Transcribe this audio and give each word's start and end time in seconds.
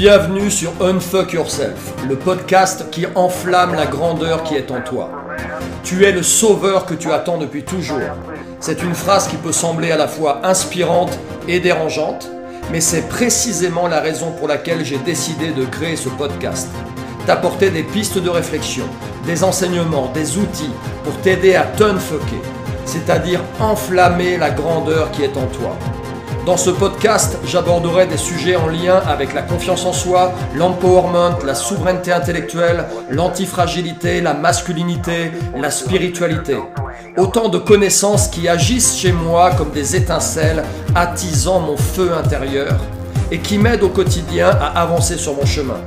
Bienvenue 0.00 0.48
sur 0.48 0.70
Unfuck 0.80 1.32
Yourself, 1.32 1.92
le 2.08 2.14
podcast 2.14 2.88
qui 2.92 3.04
enflamme 3.16 3.74
la 3.74 3.86
grandeur 3.86 4.44
qui 4.44 4.54
est 4.54 4.70
en 4.70 4.80
toi. 4.80 5.10
Tu 5.82 6.04
es 6.04 6.12
le 6.12 6.22
sauveur 6.22 6.86
que 6.86 6.94
tu 6.94 7.10
attends 7.10 7.36
depuis 7.36 7.64
toujours. 7.64 7.98
C'est 8.60 8.84
une 8.84 8.94
phrase 8.94 9.26
qui 9.26 9.34
peut 9.34 9.50
sembler 9.50 9.90
à 9.90 9.96
la 9.96 10.06
fois 10.06 10.46
inspirante 10.46 11.18
et 11.48 11.58
dérangeante, 11.58 12.30
mais 12.70 12.80
c'est 12.80 13.08
précisément 13.08 13.88
la 13.88 13.98
raison 13.98 14.30
pour 14.30 14.46
laquelle 14.46 14.84
j'ai 14.84 14.98
décidé 14.98 15.48
de 15.48 15.64
créer 15.64 15.96
ce 15.96 16.10
podcast. 16.10 16.68
T'apporter 17.26 17.70
des 17.70 17.82
pistes 17.82 18.18
de 18.18 18.30
réflexion, 18.30 18.84
des 19.26 19.42
enseignements, 19.42 20.12
des 20.14 20.38
outils 20.38 20.70
pour 21.02 21.16
t'aider 21.22 21.56
à 21.56 21.64
t'unfucker, 21.64 22.40
c'est-à-dire 22.84 23.40
enflammer 23.58 24.36
la 24.36 24.50
grandeur 24.50 25.10
qui 25.10 25.24
est 25.24 25.36
en 25.36 25.46
toi. 25.46 25.76
Dans 26.48 26.56
ce 26.56 26.70
podcast, 26.70 27.36
j'aborderai 27.44 28.06
des 28.06 28.16
sujets 28.16 28.56
en 28.56 28.68
lien 28.68 28.96
avec 29.06 29.34
la 29.34 29.42
confiance 29.42 29.84
en 29.84 29.92
soi, 29.92 30.32
l'empowerment, 30.54 31.36
la 31.44 31.54
souveraineté 31.54 32.10
intellectuelle, 32.10 32.86
l'antifragilité, 33.10 34.22
la 34.22 34.32
masculinité, 34.32 35.30
la 35.54 35.70
spiritualité. 35.70 36.56
Autant 37.18 37.50
de 37.50 37.58
connaissances 37.58 38.28
qui 38.28 38.48
agissent 38.48 38.96
chez 38.96 39.12
moi 39.12 39.50
comme 39.56 39.72
des 39.72 39.94
étincelles, 39.94 40.64
attisant 40.94 41.60
mon 41.60 41.76
feu 41.76 42.14
intérieur 42.14 42.80
et 43.30 43.40
qui 43.40 43.58
m'aident 43.58 43.82
au 43.82 43.90
quotidien 43.90 44.48
à 44.48 44.68
avancer 44.80 45.18
sur 45.18 45.34
mon 45.34 45.44
chemin, 45.44 45.82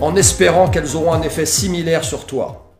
en 0.00 0.14
espérant 0.14 0.68
qu'elles 0.68 0.94
auront 0.94 1.14
un 1.14 1.22
effet 1.22 1.46
similaire 1.46 2.04
sur 2.04 2.26
toi. 2.26 2.76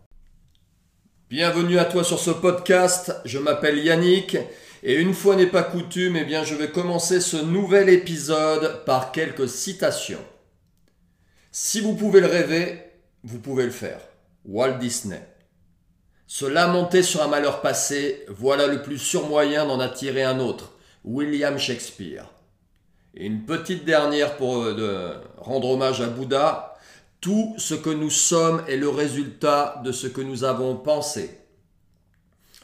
Bienvenue 1.29 1.81
à 1.81 1.87
toi 1.87 2.05
sur 2.05 2.21
ce 2.21 2.31
podcast, 2.31 3.17
je 3.25 3.39
m'appelle 3.39 3.81
Yannick 3.81 4.37
et 4.83 4.95
une 4.95 5.15
fois 5.15 5.37
n'est 5.37 5.47
pas 5.47 5.63
coutume, 5.63 6.17
eh 6.17 6.25
bien 6.25 6.45
je 6.45 6.55
vais 6.55 6.71
commencer 6.71 7.21
ce 7.21 7.37
nouvel 7.37 7.89
épisode 7.89 8.85
par 8.85 9.13
quelques 9.13 9.49
citations. 9.49 10.25
Si 11.53 11.81
vous 11.81 11.95
pouvez 11.95 12.21
le 12.21 12.27
rêver, 12.27 12.83
vous 13.25 13.39
pouvez 13.39 13.65
le 13.65 13.71
faire. 13.71 14.01
Walt 14.45 14.79
Disney. 14.79 15.21
Se 16.27 16.47
lamenter 16.47 17.03
sur 17.03 17.23
un 17.23 17.29
malheur 17.29 17.61
passé, 17.61 18.25
voilà 18.29 18.67
le 18.67 18.83
plus 18.83 18.99
sûr 18.99 19.29
moyen 19.29 19.67
d'en 19.67 19.81
attirer 19.81 20.23
un 20.23 20.39
autre. 20.39 20.73
William 21.05 21.59
Shakespeare. 21.59 22.25
Et 23.15 23.27
une 23.27 23.45
petite 23.45 23.85
dernière 23.85 24.37
pour 24.37 24.63
euh, 24.63 25.21
rendre 25.39 25.71
hommage 25.71 26.01
à 26.01 26.07
Bouddha. 26.07 26.79
Tout 27.21 27.55
ce 27.59 27.75
que 27.75 27.91
nous 27.91 28.11
sommes 28.11 28.63
est 28.69 28.77
le 28.77 28.89
résultat 28.89 29.83
de 29.85 29.93
ce 29.93 30.07
que 30.07 30.21
nous 30.21 30.45
avons 30.45 30.77
pensé. 30.77 31.39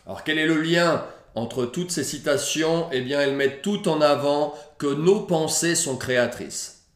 Alors 0.07 0.23
quel 0.23 0.39
est 0.39 0.47
le 0.47 0.61
lien 0.63 1.05
entre 1.37 1.67
toutes 1.67 1.91
ces 1.91 2.03
citations, 2.03 2.89
eh 2.93 3.03
bien, 3.03 3.21
elles 3.21 3.37
mettent 3.37 3.63
tout 3.63 3.89
en 3.89 4.01
avant 4.01 4.55
que 4.79 4.87
nos 4.87 5.21
pensées 5.21 5.75
sont 5.75 5.97
créatrices. 5.97 6.87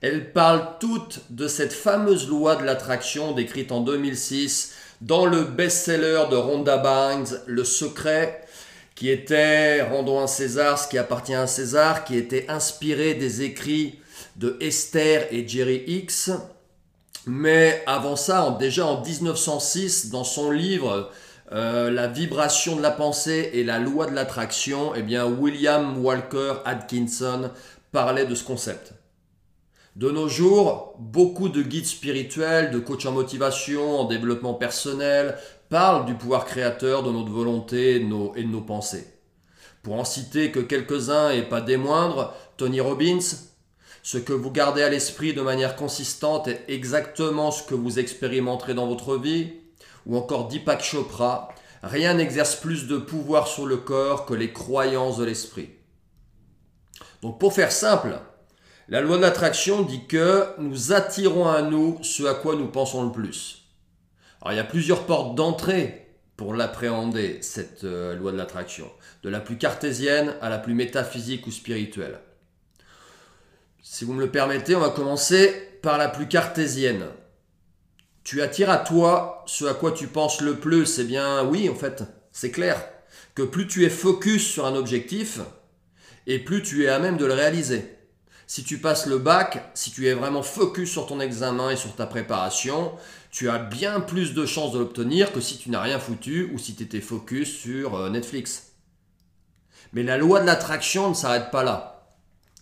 Elles 0.00 0.32
parlent 0.32 0.68
toutes 0.80 1.20
de 1.30 1.46
cette 1.46 1.72
fameuse 1.72 2.28
loi 2.28 2.56
de 2.56 2.64
l'attraction 2.64 3.30
décrite 3.32 3.70
en 3.70 3.80
2006 3.80 4.74
dans 5.00 5.26
le 5.26 5.44
best-seller 5.44 6.24
de 6.28 6.36
Rhonda 6.36 6.78
Bynes, 6.78 7.38
Le 7.46 7.62
Secret, 7.62 8.42
qui 8.96 9.08
était, 9.10 9.82
rendons 9.82 10.20
un 10.20 10.26
César 10.26 10.76
ce 10.76 10.88
qui 10.88 10.98
appartient 10.98 11.34
à 11.34 11.46
César, 11.46 12.04
qui 12.04 12.16
était 12.16 12.46
inspiré 12.48 13.14
des 13.14 13.42
écrits 13.42 14.00
de 14.36 14.56
Esther 14.60 15.28
et 15.30 15.46
Jerry 15.46 15.84
Hicks. 15.86 16.30
Mais 17.26 17.84
avant 17.86 18.16
ça, 18.16 18.56
déjà 18.58 18.86
en 18.86 19.04
1906, 19.04 20.10
dans 20.10 20.24
son 20.24 20.50
livre 20.50 21.12
euh, 21.52 21.90
la 21.90 22.06
vibration 22.06 22.76
de 22.76 22.82
la 22.82 22.90
pensée 22.90 23.50
et 23.52 23.62
la 23.62 23.78
loi 23.78 24.06
de 24.06 24.14
l'attraction, 24.14 24.94
eh 24.94 25.02
bien 25.02 25.26
William 25.26 26.02
Walker 26.02 26.54
Atkinson 26.64 27.50
parlait 27.90 28.24
de 28.24 28.34
ce 28.34 28.44
concept. 28.44 28.94
De 29.94 30.10
nos 30.10 30.28
jours, 30.28 30.94
beaucoup 30.98 31.50
de 31.50 31.60
guides 31.60 31.84
spirituels, 31.84 32.70
de 32.70 32.78
coachs 32.78 33.04
en 33.04 33.12
motivation, 33.12 34.00
en 34.00 34.04
développement 34.04 34.54
personnel, 34.54 35.36
parlent 35.68 36.06
du 36.06 36.14
pouvoir 36.14 36.46
créateur 36.46 37.02
de 37.02 37.10
notre 37.10 37.30
volonté 37.30 37.96
et 37.96 38.00
de 38.00 38.06
nos, 38.06 38.34
et 38.34 38.44
de 38.44 38.48
nos 38.48 38.62
pensées. 38.62 39.06
Pour 39.82 39.96
en 39.96 40.04
citer 40.04 40.52
que 40.52 40.60
quelques-uns 40.60 41.30
et 41.30 41.42
pas 41.42 41.60
des 41.60 41.76
moindres, 41.76 42.34
Tony 42.56 42.80
Robbins, 42.80 43.18
ce 44.02 44.16
que 44.16 44.32
vous 44.32 44.50
gardez 44.50 44.82
à 44.82 44.88
l'esprit 44.88 45.34
de 45.34 45.42
manière 45.42 45.76
consistante 45.76 46.48
est 46.48 46.64
exactement 46.68 47.50
ce 47.50 47.62
que 47.62 47.74
vous 47.74 47.98
expérimenterez 47.98 48.72
dans 48.72 48.86
votre 48.86 49.18
vie 49.18 49.52
ou 50.06 50.16
encore 50.16 50.48
Deepak 50.48 50.82
Chopra, 50.82 51.48
rien 51.82 52.14
n'exerce 52.14 52.56
plus 52.56 52.86
de 52.86 52.98
pouvoir 52.98 53.48
sur 53.48 53.66
le 53.66 53.76
corps 53.76 54.26
que 54.26 54.34
les 54.34 54.52
croyances 54.52 55.18
de 55.18 55.24
l'esprit. 55.24 55.70
Donc 57.22 57.38
pour 57.38 57.52
faire 57.52 57.72
simple, 57.72 58.18
la 58.88 59.00
loi 59.00 59.16
de 59.16 59.22
l'attraction 59.22 59.82
dit 59.82 60.06
que 60.06 60.48
nous 60.58 60.92
attirons 60.92 61.48
à 61.48 61.62
nous 61.62 61.98
ce 62.02 62.24
à 62.24 62.34
quoi 62.34 62.56
nous 62.56 62.68
pensons 62.68 63.04
le 63.04 63.12
plus. 63.12 63.62
Alors 64.40 64.52
il 64.52 64.56
y 64.56 64.60
a 64.60 64.64
plusieurs 64.64 65.06
portes 65.06 65.34
d'entrée 65.34 66.02
pour 66.36 66.54
l'appréhender, 66.54 67.38
cette 67.42 67.84
euh, 67.84 68.16
loi 68.16 68.32
de 68.32 68.36
l'attraction, 68.36 68.90
de 69.22 69.28
la 69.28 69.38
plus 69.38 69.56
cartésienne 69.56 70.34
à 70.40 70.48
la 70.48 70.58
plus 70.58 70.74
métaphysique 70.74 71.46
ou 71.46 71.52
spirituelle. 71.52 72.18
Si 73.82 74.04
vous 74.04 74.12
me 74.12 74.20
le 74.20 74.30
permettez, 74.30 74.74
on 74.74 74.80
va 74.80 74.90
commencer 74.90 75.52
par 75.82 75.98
la 75.98 76.08
plus 76.08 76.26
cartésienne. 76.26 77.04
Tu 78.24 78.42
attires 78.42 78.70
à 78.70 78.78
toi 78.78 79.44
ce 79.46 79.64
à 79.64 79.74
quoi 79.74 79.92
tu 79.92 80.06
penses 80.06 80.40
le 80.40 80.56
plus. 80.56 80.98
Eh 80.98 81.04
bien 81.04 81.44
oui, 81.44 81.68
en 81.68 81.74
fait, 81.74 82.04
c'est 82.30 82.50
clair 82.50 82.82
que 83.34 83.42
plus 83.42 83.66
tu 83.66 83.84
es 83.84 83.90
focus 83.90 84.46
sur 84.46 84.66
un 84.66 84.74
objectif, 84.74 85.40
et 86.26 86.38
plus 86.38 86.62
tu 86.62 86.84
es 86.84 86.88
à 86.88 86.98
même 86.98 87.16
de 87.16 87.26
le 87.26 87.34
réaliser. 87.34 87.96
Si 88.46 88.64
tu 88.64 88.78
passes 88.78 89.06
le 89.06 89.18
bac, 89.18 89.70
si 89.74 89.90
tu 89.90 90.06
es 90.06 90.14
vraiment 90.14 90.42
focus 90.42 90.90
sur 90.90 91.06
ton 91.06 91.20
examen 91.20 91.70
et 91.70 91.76
sur 91.76 91.94
ta 91.94 92.06
préparation, 92.06 92.92
tu 93.30 93.48
as 93.48 93.58
bien 93.58 94.00
plus 94.00 94.34
de 94.34 94.44
chances 94.44 94.72
de 94.72 94.78
l'obtenir 94.78 95.32
que 95.32 95.40
si 95.40 95.56
tu 95.56 95.70
n'as 95.70 95.80
rien 95.80 95.98
foutu 95.98 96.50
ou 96.52 96.58
si 96.58 96.74
tu 96.74 96.82
étais 96.82 97.00
focus 97.00 97.50
sur 97.50 97.94
euh, 97.94 98.10
Netflix. 98.10 98.72
Mais 99.94 100.02
la 100.02 100.18
loi 100.18 100.40
de 100.40 100.46
l'attraction 100.46 101.08
ne 101.08 101.14
s'arrête 101.14 101.50
pas 101.50 101.64
là. 101.64 102.10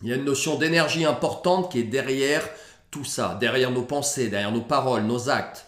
Il 0.02 0.08
y 0.08 0.12
a 0.12 0.16
une 0.16 0.24
notion 0.24 0.56
d'énergie 0.56 1.04
importante 1.04 1.72
qui 1.72 1.80
est 1.80 1.84
derrière 1.84 2.48
tout 2.90 3.04
ça, 3.04 3.36
derrière 3.40 3.70
nos 3.70 3.82
pensées, 3.82 4.28
derrière 4.28 4.52
nos 4.52 4.62
paroles, 4.62 5.04
nos 5.04 5.28
actes. 5.28 5.66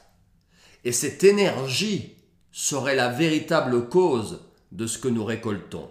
Et 0.84 0.92
cette 0.92 1.22
énergie 1.22 2.16
serait 2.50 2.96
la 2.96 3.08
véritable 3.08 3.88
cause 3.88 4.40
de 4.72 4.86
ce 4.86 4.98
que 4.98 5.08
nous 5.08 5.24
récoltons. 5.24 5.88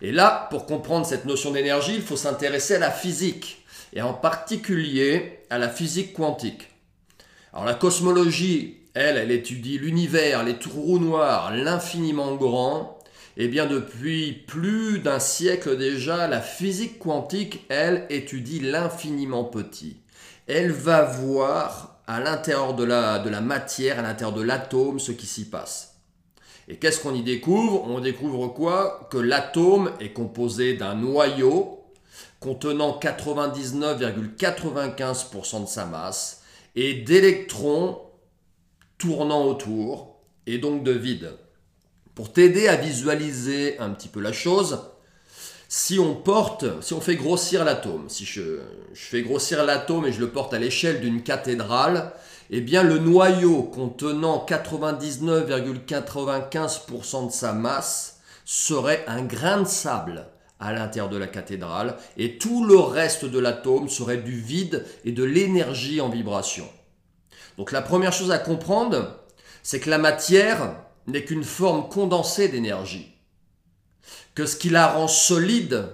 Et 0.00 0.12
là, 0.12 0.46
pour 0.50 0.66
comprendre 0.66 1.06
cette 1.06 1.24
notion 1.24 1.50
d'énergie, 1.50 1.94
il 1.94 2.02
faut 2.02 2.16
s'intéresser 2.16 2.76
à 2.76 2.78
la 2.78 2.90
physique, 2.90 3.64
et 3.92 4.02
en 4.02 4.14
particulier 4.14 5.40
à 5.50 5.58
la 5.58 5.68
physique 5.68 6.12
quantique. 6.12 6.68
Alors 7.52 7.64
la 7.64 7.74
cosmologie, 7.74 8.76
elle, 8.94 9.16
elle 9.16 9.30
étudie 9.30 9.78
l'univers, 9.78 10.44
les 10.44 10.58
trous 10.58 10.98
noirs, 10.98 11.54
l'infiniment 11.54 12.36
grand, 12.36 12.97
eh 13.40 13.46
bien, 13.46 13.66
depuis 13.66 14.32
plus 14.32 14.98
d'un 14.98 15.20
siècle 15.20 15.78
déjà, 15.78 16.26
la 16.26 16.40
physique 16.40 16.98
quantique, 16.98 17.64
elle, 17.68 18.04
étudie 18.10 18.58
l'infiniment 18.58 19.44
petit. 19.44 19.98
Elle 20.48 20.72
va 20.72 21.04
voir 21.04 22.00
à 22.08 22.18
l'intérieur 22.18 22.74
de 22.74 22.82
la, 22.82 23.20
de 23.20 23.30
la 23.30 23.40
matière, 23.40 24.00
à 24.00 24.02
l'intérieur 24.02 24.36
de 24.36 24.42
l'atome, 24.42 24.98
ce 24.98 25.12
qui 25.12 25.26
s'y 25.26 25.48
passe. 25.48 26.00
Et 26.66 26.78
qu'est-ce 26.78 27.00
qu'on 27.00 27.14
y 27.14 27.22
découvre? 27.22 27.84
On 27.84 28.00
découvre 28.00 28.48
quoi? 28.48 29.06
Que 29.10 29.18
l'atome 29.18 29.92
est 30.00 30.12
composé 30.12 30.74
d'un 30.74 30.96
noyau 30.96 31.84
contenant 32.40 32.98
99,95% 33.00 35.62
de 35.62 35.68
sa 35.68 35.86
masse 35.86 36.42
et 36.74 36.94
d'électrons 36.94 38.00
tournant 38.98 39.44
autour 39.44 40.16
et 40.46 40.58
donc 40.58 40.82
de 40.82 40.92
vide. 40.92 41.30
Pour 42.18 42.32
t'aider 42.32 42.66
à 42.66 42.74
visualiser 42.74 43.78
un 43.78 43.90
petit 43.90 44.08
peu 44.08 44.18
la 44.18 44.32
chose, 44.32 44.80
si 45.68 46.00
on 46.00 46.16
porte, 46.16 46.64
si 46.82 46.92
on 46.92 47.00
fait 47.00 47.14
grossir 47.14 47.64
l'atome, 47.64 48.08
si 48.08 48.24
je, 48.24 48.58
fais 48.92 49.22
grossir 49.22 49.64
l'atome 49.64 50.04
et 50.04 50.10
je 50.10 50.18
le 50.18 50.30
porte 50.30 50.52
à 50.52 50.58
l'échelle 50.58 51.00
d'une 51.00 51.22
cathédrale, 51.22 52.10
eh 52.50 52.60
bien 52.60 52.82
le 52.82 52.98
noyau 52.98 53.62
contenant 53.62 54.44
99,95% 54.48 57.28
de 57.28 57.32
sa 57.32 57.52
masse 57.52 58.18
serait 58.44 59.04
un 59.06 59.22
grain 59.22 59.62
de 59.62 59.68
sable 59.68 60.26
à 60.58 60.72
l'intérieur 60.72 61.10
de 61.10 61.18
la 61.18 61.28
cathédrale 61.28 61.98
et 62.16 62.36
tout 62.36 62.64
le 62.64 62.80
reste 62.80 63.26
de 63.26 63.38
l'atome 63.38 63.88
serait 63.88 64.16
du 64.16 64.40
vide 64.40 64.84
et 65.04 65.12
de 65.12 65.22
l'énergie 65.22 66.00
en 66.00 66.08
vibration. 66.08 66.68
Donc 67.58 67.70
la 67.70 67.80
première 67.80 68.12
chose 68.12 68.32
à 68.32 68.38
comprendre, 68.38 69.20
c'est 69.62 69.78
que 69.78 69.90
la 69.90 69.98
matière, 69.98 70.74
n'est 71.08 71.24
qu'une 71.24 71.44
forme 71.44 71.88
condensée 71.88 72.48
d'énergie. 72.48 73.14
Que 74.34 74.46
ce 74.46 74.56
qui 74.56 74.70
la 74.70 74.86
rend 74.86 75.08
solide, 75.08 75.88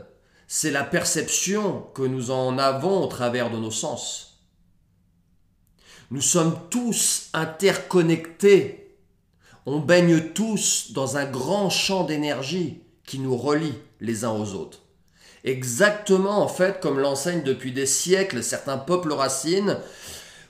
c'est 0.46 0.70
la 0.70 0.84
perception 0.84 1.86
que 1.94 2.02
nous 2.02 2.30
en 2.30 2.58
avons 2.58 3.02
au 3.02 3.06
travers 3.06 3.50
de 3.50 3.56
nos 3.56 3.70
sens. 3.70 4.42
Nous 6.10 6.20
sommes 6.20 6.58
tous 6.70 7.30
interconnectés. 7.32 8.98
On 9.66 9.78
baigne 9.78 10.20
tous 10.34 10.92
dans 10.92 11.16
un 11.16 11.24
grand 11.24 11.70
champ 11.70 12.04
d'énergie 12.04 12.82
qui 13.06 13.18
nous 13.18 13.36
relie 13.36 13.74
les 14.00 14.24
uns 14.24 14.32
aux 14.32 14.52
autres. 14.52 14.80
Exactement 15.44 16.42
en 16.42 16.48
fait 16.48 16.80
comme 16.80 16.98
l'enseignent 16.98 17.42
depuis 17.42 17.72
des 17.72 17.86
siècles 17.86 18.42
certains 18.42 18.78
peuples 18.78 19.12
racines 19.12 19.78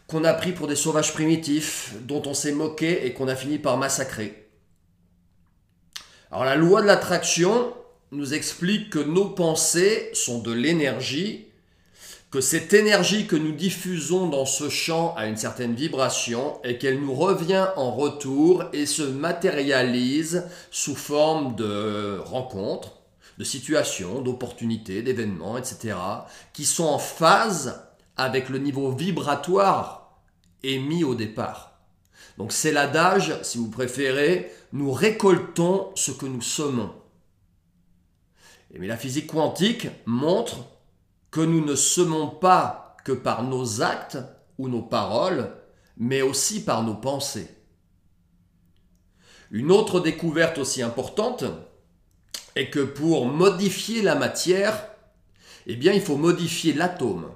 qu'on 0.06 0.24
a 0.24 0.34
pris 0.34 0.52
pour 0.52 0.66
des 0.66 0.76
sauvages 0.76 1.12
primitifs, 1.12 1.94
dont 2.02 2.22
on 2.26 2.34
s'est 2.34 2.52
moqué 2.52 3.06
et 3.06 3.14
qu'on 3.14 3.28
a 3.28 3.34
fini 3.34 3.58
par 3.58 3.78
massacrer. 3.78 4.43
Alors 6.34 6.46
la 6.46 6.56
loi 6.56 6.82
de 6.82 6.88
l'attraction 6.88 7.72
nous 8.10 8.34
explique 8.34 8.90
que 8.90 8.98
nos 8.98 9.26
pensées 9.26 10.10
sont 10.14 10.40
de 10.40 10.50
l'énergie, 10.50 11.46
que 12.32 12.40
cette 12.40 12.74
énergie 12.74 13.28
que 13.28 13.36
nous 13.36 13.52
diffusons 13.52 14.26
dans 14.26 14.44
ce 14.44 14.68
champ 14.68 15.14
a 15.16 15.28
une 15.28 15.36
certaine 15.36 15.76
vibration 15.76 16.60
et 16.64 16.76
qu'elle 16.76 17.00
nous 17.00 17.14
revient 17.14 17.68
en 17.76 17.92
retour 17.92 18.64
et 18.72 18.84
se 18.84 19.04
matérialise 19.04 20.48
sous 20.72 20.96
forme 20.96 21.54
de 21.54 22.18
rencontres, 22.24 22.94
de 23.38 23.44
situations, 23.44 24.20
d'opportunités, 24.20 25.02
d'événements, 25.02 25.56
etc., 25.56 25.96
qui 26.52 26.64
sont 26.64 26.86
en 26.86 26.98
phase 26.98 27.80
avec 28.16 28.48
le 28.48 28.58
niveau 28.58 28.90
vibratoire 28.90 30.18
émis 30.64 31.04
au 31.04 31.14
départ. 31.14 31.74
Donc 32.38 32.52
c'est 32.52 32.72
l'adage, 32.72 33.38
si 33.42 33.58
vous 33.58 33.70
préférez, 33.70 34.50
nous 34.74 34.90
récoltons 34.90 35.92
ce 35.94 36.10
que 36.10 36.26
nous 36.26 36.42
semons. 36.42 36.92
Mais 38.76 38.88
la 38.88 38.96
physique 38.96 39.28
quantique 39.28 39.86
montre 40.04 40.64
que 41.30 41.40
nous 41.40 41.64
ne 41.64 41.76
semons 41.76 42.26
pas 42.26 42.96
que 43.04 43.12
par 43.12 43.44
nos 43.44 43.82
actes 43.82 44.18
ou 44.58 44.68
nos 44.68 44.82
paroles, 44.82 45.54
mais 45.96 46.22
aussi 46.22 46.64
par 46.64 46.82
nos 46.82 46.96
pensées. 46.96 47.48
Une 49.52 49.70
autre 49.70 50.00
découverte 50.00 50.58
aussi 50.58 50.82
importante, 50.82 51.44
est 52.56 52.70
que 52.70 52.80
pour 52.80 53.26
modifier 53.26 54.02
la 54.02 54.16
matière, 54.16 54.88
eh 55.66 55.76
bien, 55.76 55.92
il 55.92 56.00
faut 56.00 56.16
modifier 56.16 56.72
l'atome. 56.72 57.30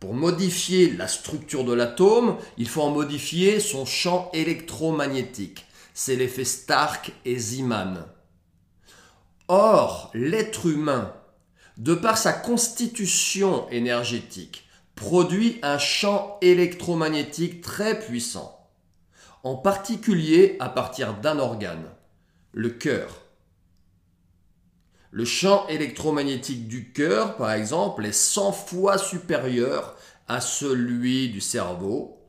Pour 0.00 0.14
modifier 0.14 0.90
la 0.90 1.06
structure 1.06 1.64
de 1.64 1.74
l'atome, 1.74 2.38
il 2.56 2.68
faut 2.68 2.82
en 2.82 2.90
modifier 2.90 3.60
son 3.60 3.84
champ 3.84 4.30
électromagnétique. 4.32 5.66
C'est 5.94 6.16
l'effet 6.16 6.44
Stark 6.44 7.12
et 7.24 7.38
Zeeman. 7.38 8.06
Or, 9.48 10.10
l'être 10.14 10.66
humain, 10.66 11.12
de 11.76 11.94
par 11.94 12.16
sa 12.16 12.32
constitution 12.32 13.68
énergétique, 13.70 14.68
produit 14.94 15.58
un 15.62 15.78
champ 15.78 16.38
électromagnétique 16.40 17.60
très 17.60 17.98
puissant, 17.98 18.68
en 19.42 19.56
particulier 19.56 20.56
à 20.60 20.68
partir 20.68 21.14
d'un 21.14 21.38
organe, 21.38 21.88
le 22.52 22.70
cœur. 22.70 23.22
Le 25.10 25.26
champ 25.26 25.66
électromagnétique 25.68 26.68
du 26.68 26.92
cœur, 26.92 27.36
par 27.36 27.52
exemple, 27.52 28.06
est 28.06 28.12
100 28.12 28.52
fois 28.52 28.96
supérieur 28.96 29.94
à 30.26 30.40
celui 30.40 31.28
du 31.28 31.42
cerveau. 31.42 32.21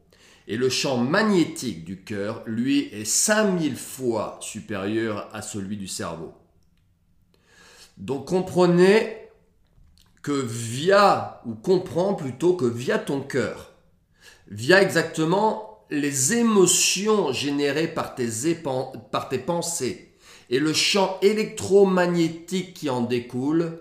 Et 0.47 0.57
le 0.57 0.69
champ 0.69 0.97
magnétique 0.97 1.85
du 1.85 2.01
cœur, 2.01 2.43
lui, 2.45 2.89
est 2.91 3.05
5000 3.05 3.75
fois 3.77 4.37
supérieur 4.41 5.29
à 5.33 5.41
celui 5.41 5.77
du 5.77 5.87
cerveau. 5.87 6.33
Donc 7.97 8.27
comprenez 8.27 9.17
que 10.21 10.31
via, 10.31 11.41
ou 11.45 11.53
comprends 11.53 12.13
plutôt 12.13 12.55
que 12.55 12.65
via 12.65 12.97
ton 12.97 13.21
cœur, 13.21 13.73
via 14.47 14.81
exactement 14.81 15.73
les 15.89 16.33
émotions 16.33 17.31
générées 17.31 17.87
par 17.87 18.15
tes, 18.15 19.37
pensées, 19.37 20.13
et 20.49 20.59
le 20.59 20.73
champ 20.73 21.17
électromagnétique 21.21 22.73
qui 22.73 22.89
en 22.89 23.01
découle, 23.01 23.79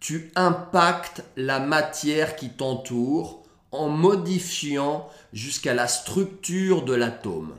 tu 0.00 0.30
impactes 0.36 1.24
la 1.36 1.58
matière 1.58 2.36
qui 2.36 2.50
t'entoure 2.50 3.37
en 3.72 3.88
modifiant 3.88 5.08
jusqu'à 5.32 5.74
la 5.74 5.88
structure 5.88 6.84
de 6.84 6.94
l'atome. 6.94 7.54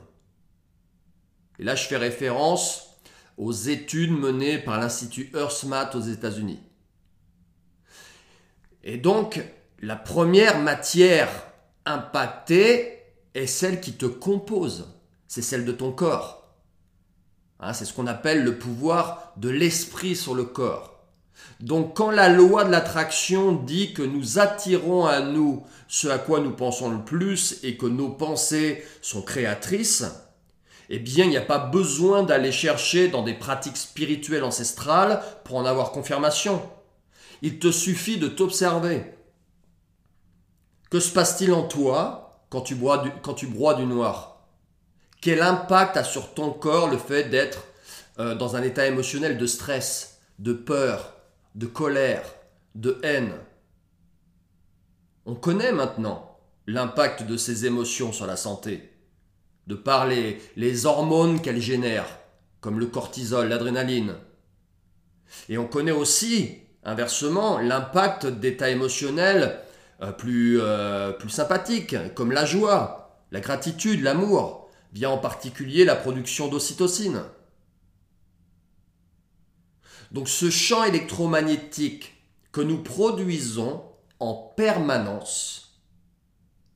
Et 1.58 1.64
là, 1.64 1.74
je 1.74 1.86
fais 1.86 1.96
référence 1.96 2.96
aux 3.36 3.52
études 3.52 4.12
menées 4.12 4.58
par 4.58 4.78
l'Institut 4.80 5.30
Earthmat 5.34 5.94
aux 5.94 6.00
États-Unis. 6.00 6.60
Et 8.82 8.96
donc, 8.96 9.42
la 9.80 9.96
première 9.96 10.58
matière 10.58 11.28
impactée 11.86 12.98
est 13.34 13.46
celle 13.46 13.80
qui 13.80 13.92
te 13.92 14.06
compose, 14.06 14.88
c'est 15.28 15.42
celle 15.42 15.64
de 15.64 15.72
ton 15.72 15.92
corps. 15.92 16.40
Hein, 17.60 17.72
c'est 17.72 17.84
ce 17.84 17.92
qu'on 17.92 18.06
appelle 18.06 18.42
le 18.42 18.58
pouvoir 18.58 19.32
de 19.36 19.48
l'esprit 19.48 20.16
sur 20.16 20.34
le 20.34 20.44
corps. 20.44 20.99
Donc 21.60 21.94
quand 21.96 22.10
la 22.10 22.28
loi 22.28 22.64
de 22.64 22.70
l'attraction 22.70 23.52
dit 23.52 23.92
que 23.92 24.02
nous 24.02 24.38
attirons 24.38 25.06
à 25.06 25.20
nous 25.20 25.64
ce 25.88 26.08
à 26.08 26.18
quoi 26.18 26.40
nous 26.40 26.52
pensons 26.52 26.88
le 26.88 27.04
plus 27.04 27.58
et 27.62 27.76
que 27.76 27.86
nos 27.86 28.08
pensées 28.08 28.84
sont 29.02 29.22
créatrices, 29.22 30.04
eh 30.88 30.98
bien 30.98 31.24
il 31.24 31.30
n'y 31.30 31.36
a 31.36 31.42
pas 31.42 31.58
besoin 31.58 32.22
d'aller 32.22 32.52
chercher 32.52 33.08
dans 33.08 33.22
des 33.22 33.34
pratiques 33.34 33.76
spirituelles 33.76 34.44
ancestrales 34.44 35.22
pour 35.44 35.56
en 35.56 35.66
avoir 35.66 35.92
confirmation. 35.92 36.62
Il 37.42 37.58
te 37.58 37.70
suffit 37.70 38.18
de 38.18 38.28
t'observer. 38.28 39.04
Que 40.90 40.98
se 40.98 41.12
passe-t-il 41.12 41.52
en 41.52 41.62
toi 41.62 42.44
quand 42.48 42.62
tu, 42.62 42.74
broies 42.74 43.74
du 43.74 43.86
noir? 43.86 44.46
Quel 45.20 45.42
impact 45.42 45.96
a 45.96 46.04
sur 46.04 46.34
ton 46.34 46.50
corps 46.50 46.88
le 46.88 46.98
fait 46.98 47.24
d'être 47.24 47.64
euh, 48.18 48.34
dans 48.34 48.56
un 48.56 48.62
état 48.62 48.86
émotionnel 48.86 49.38
de 49.38 49.46
stress, 49.46 50.18
de 50.38 50.52
peur, 50.52 51.19
de 51.54 51.66
colère, 51.66 52.22
de 52.74 52.98
haine 53.02 53.32
On 55.26 55.34
connaît 55.34 55.72
maintenant 55.72 56.38
l'impact 56.66 57.24
de 57.24 57.36
ces 57.36 57.66
émotions 57.66 58.12
sur 58.12 58.26
la 58.26 58.36
santé, 58.36 58.92
de 59.66 59.74
par 59.74 60.06
les, 60.06 60.86
hormones 60.86 61.40
qu'elles 61.40 61.60
génèrent, 61.60 62.18
comme 62.60 62.78
le 62.78 62.86
cortisol, 62.86 63.48
l'adrénaline. 63.48 64.14
Et 65.48 65.58
on 65.58 65.66
connaît 65.66 65.90
aussi, 65.90 66.58
inversement, 66.84 67.58
l'impact 67.58 68.26
d'états 68.26 68.70
émotionnels 68.70 69.58
euh, 70.02 70.12
plus, 70.12 70.60
euh, 70.60 71.12
plus 71.12 71.30
sympathiques, 71.30 71.96
comme 72.14 72.32
la 72.32 72.44
joie, 72.44 73.20
la 73.32 73.40
gratitude, 73.40 74.02
l'amour 74.02 74.70
via 74.92 75.10
en 75.10 75.18
particulier 75.18 75.84
la 75.84 75.96
production 75.96 76.48
d'ocytocine. 76.48 77.22
Donc 80.10 80.28
ce 80.28 80.50
champ 80.50 80.84
électromagnétique 80.84 82.14
que 82.52 82.60
nous 82.60 82.82
produisons 82.82 83.82
en 84.18 84.34
permanence, 84.34 85.78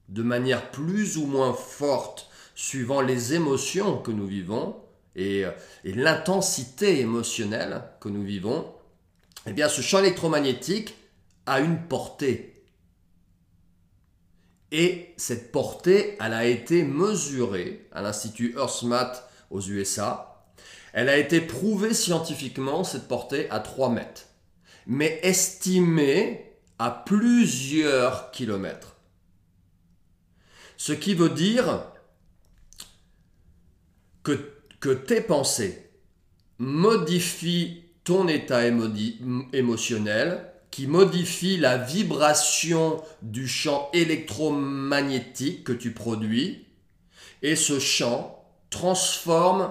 de 0.09 0.23
manière 0.23 0.71
plus 0.71 1.17
ou 1.17 1.27
moins 1.27 1.53
forte 1.53 2.29
suivant 2.55 3.01
les 3.01 3.35
émotions 3.35 3.99
que 3.99 4.13
nous 4.13 4.27
vivons 4.27 4.77
et, 5.17 5.45
et 5.85 5.93
l'intensité 5.93 7.01
émotionnelle 7.01 7.83
que 8.01 8.09
nous 8.09 8.23
vivons, 8.23 8.73
eh 9.47 9.53
bien 9.53 9.69
ce 9.69 9.81
champ 9.81 9.99
électromagnétique 9.99 10.95
a 11.47 11.61
une 11.61 11.87
portée 11.89 12.55
et 14.77 15.15
cette 15.17 15.53
portée, 15.53 16.17
elle 16.21 16.33
a 16.33 16.47
été 16.47 16.83
mesurée 16.83 17.87
à 17.93 18.03
l'Institut 18.03 18.57
Earthmat 18.59 19.13
aux 19.53 19.61
USA. 19.61 20.34
Elle 20.95 21.09
a 21.09 21.19
été 21.19 21.41
prouvée 21.41 21.93
scientifiquement, 21.93 22.85
cette 22.85 23.09
portée, 23.09 23.51
à 23.51 23.59
3 23.59 23.91
mètres, 23.91 24.29
mais 24.87 25.19
estimée 25.25 26.53
à 26.79 26.91
plusieurs 26.91 28.31
kilomètres. 28.31 28.97
Ce 30.77 30.93
qui 30.93 31.15
veut 31.15 31.31
dire 31.31 31.85
que, 34.23 34.93
tes 34.93 35.21
pensées 35.21 35.91
modifient 36.59 37.83
ton 38.05 38.29
état 38.29 38.63
émotionnel 38.65 40.53
qui 40.71 40.87
modifie 40.87 41.57
la 41.57 41.77
vibration 41.77 43.03
du 43.23 43.49
champ 43.49 43.91
électromagnétique 43.95 45.65
que 45.65 45.73
tu 45.73 45.93
produis. 45.93 46.67
Et 47.43 47.57
ce 47.57 47.81
champ 47.81 48.45
transforme 48.71 49.71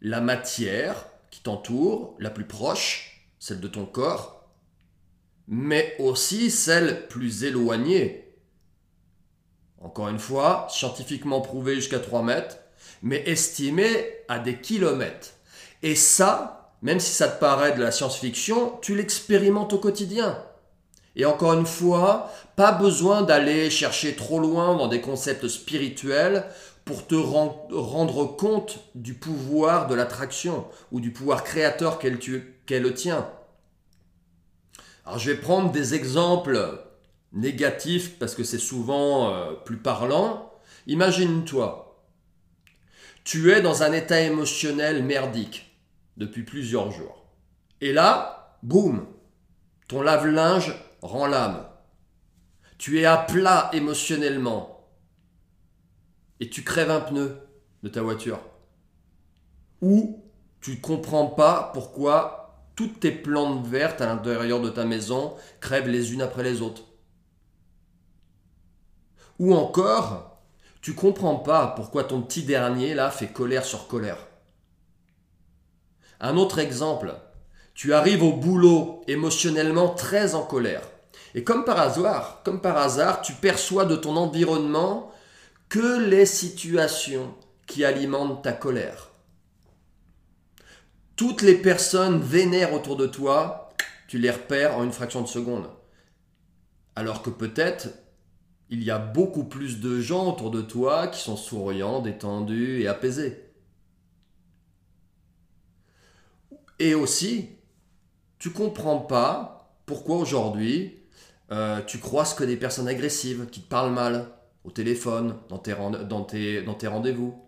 la 0.00 0.20
matière 0.20 1.06
qui 1.30 1.40
t'entoure, 1.40 2.16
la 2.18 2.30
plus 2.30 2.46
proche, 2.46 3.28
celle 3.38 3.60
de 3.60 3.68
ton 3.68 3.86
corps, 3.86 4.48
mais 5.46 5.96
aussi 5.98 6.50
celle 6.50 7.08
plus 7.08 7.44
éloignée. 7.44 8.34
Encore 9.80 10.08
une 10.08 10.18
fois, 10.18 10.66
scientifiquement 10.70 11.40
prouvé 11.40 11.76
jusqu'à 11.76 12.00
3 12.00 12.22
mètres, 12.22 12.58
mais 13.02 13.22
estimé 13.28 13.88
à 14.28 14.38
des 14.38 14.60
kilomètres. 14.60 15.30
Et 15.82 15.94
ça, 15.94 16.74
même 16.82 17.00
si 17.00 17.12
ça 17.12 17.28
te 17.28 17.40
paraît 17.40 17.72
de 17.72 17.82
la 17.82 17.92
science-fiction, 17.92 18.78
tu 18.82 18.96
l'expérimentes 18.96 19.72
au 19.72 19.78
quotidien. 19.78 20.42
Et 21.16 21.24
encore 21.24 21.54
une 21.54 21.66
fois, 21.66 22.30
pas 22.56 22.72
besoin 22.72 23.22
d'aller 23.22 23.70
chercher 23.70 24.14
trop 24.14 24.38
loin 24.38 24.76
dans 24.76 24.88
des 24.88 25.00
concepts 25.00 25.48
spirituels 25.48 26.44
pour 26.88 27.06
te 27.06 27.14
rendre 27.14 28.24
compte 28.24 28.78
du 28.94 29.12
pouvoir 29.12 29.88
de 29.88 29.94
l'attraction 29.94 30.66
ou 30.90 31.00
du 31.00 31.12
pouvoir 31.12 31.44
créateur 31.44 31.98
qu'elle 31.98 32.14
le 32.82 32.94
tient. 32.94 33.30
Alors 35.04 35.18
je 35.18 35.30
vais 35.30 35.36
prendre 35.36 35.70
des 35.70 35.94
exemples 35.94 36.82
négatifs 37.34 38.18
parce 38.18 38.34
que 38.34 38.42
c'est 38.42 38.56
souvent 38.56 39.34
euh, 39.34 39.52
plus 39.52 39.76
parlant. 39.76 40.50
Imagine-toi, 40.86 42.02
tu 43.22 43.52
es 43.52 43.60
dans 43.60 43.82
un 43.82 43.92
état 43.92 44.22
émotionnel 44.22 45.04
merdique 45.04 45.78
depuis 46.16 46.42
plusieurs 46.42 46.90
jours. 46.90 47.26
Et 47.82 47.92
là, 47.92 48.56
boum, 48.62 49.06
ton 49.88 50.00
lave-linge 50.00 50.74
rend 51.02 51.26
l'âme. 51.26 51.66
Tu 52.78 52.98
es 52.98 53.04
à 53.04 53.18
plat 53.18 53.68
émotionnellement. 53.74 54.77
Et 56.40 56.50
tu 56.50 56.64
crèves 56.64 56.90
un 56.90 57.00
pneu 57.00 57.38
de 57.82 57.88
ta 57.88 58.02
voiture. 58.02 58.40
Ou 59.80 60.22
tu 60.60 60.72
ne 60.72 60.80
comprends 60.80 61.26
pas 61.26 61.70
pourquoi 61.72 62.64
toutes 62.74 63.00
tes 63.00 63.10
plantes 63.10 63.66
vertes 63.66 64.00
à 64.00 64.06
l'intérieur 64.06 64.60
de 64.60 64.70
ta 64.70 64.84
maison 64.84 65.34
crèvent 65.60 65.88
les 65.88 66.12
unes 66.12 66.22
après 66.22 66.42
les 66.42 66.62
autres. 66.62 66.82
Ou 69.38 69.54
encore, 69.54 70.38
tu 70.80 70.94
comprends 70.94 71.36
pas 71.36 71.68
pourquoi 71.68 72.04
ton 72.04 72.22
petit 72.22 72.42
dernier 72.42 72.94
là 72.94 73.10
fait 73.10 73.28
colère 73.28 73.64
sur 73.64 73.88
colère. 73.88 74.28
Un 76.20 76.36
autre 76.36 76.58
exemple, 76.58 77.14
tu 77.74 77.94
arrives 77.94 78.24
au 78.24 78.32
boulot 78.32 79.02
émotionnellement 79.06 79.90
très 79.90 80.34
en 80.34 80.42
colère. 80.42 80.82
Et 81.34 81.44
comme 81.44 81.64
par 81.64 81.78
hasard, 81.78 82.42
comme 82.44 82.60
par 82.60 82.76
hasard, 82.76 83.22
tu 83.22 83.32
perçois 83.34 83.84
de 83.84 83.96
ton 83.96 84.16
environnement 84.16 85.12
que 85.68 86.08
les 86.08 86.26
situations 86.26 87.34
qui 87.66 87.84
alimentent 87.84 88.42
ta 88.42 88.52
colère. 88.52 89.10
Toutes 91.16 91.42
les 91.42 91.56
personnes 91.56 92.20
vénèrent 92.20 92.72
autour 92.72 92.96
de 92.96 93.06
toi, 93.06 93.74
tu 94.06 94.18
les 94.18 94.30
repères 94.30 94.76
en 94.76 94.84
une 94.84 94.92
fraction 94.92 95.20
de 95.20 95.26
seconde. 95.26 95.68
Alors 96.96 97.22
que 97.22 97.30
peut-être 97.30 97.88
il 98.70 98.82
y 98.82 98.90
a 98.90 98.98
beaucoup 98.98 99.44
plus 99.44 99.80
de 99.80 100.00
gens 100.00 100.28
autour 100.28 100.50
de 100.50 100.62
toi 100.62 101.08
qui 101.08 101.20
sont 101.20 101.36
souriants, 101.36 102.00
détendus 102.00 102.82
et 102.82 102.86
apaisés. 102.86 103.44
Et 106.78 106.94
aussi, 106.94 107.48
tu 108.38 108.50
comprends 108.50 109.00
pas 109.00 109.74
pourquoi 109.86 110.16
aujourd'hui 110.16 110.98
euh, 111.50 111.82
tu 111.82 111.98
croises 111.98 112.34
que 112.34 112.44
des 112.44 112.56
personnes 112.56 112.88
agressives 112.88 113.46
qui 113.50 113.62
te 113.62 113.68
parlent 113.68 113.92
mal 113.92 114.37
au 114.64 114.70
téléphone, 114.70 115.36
dans 115.48 115.58
tes, 115.58 116.86
rendez-vous. 116.86 117.42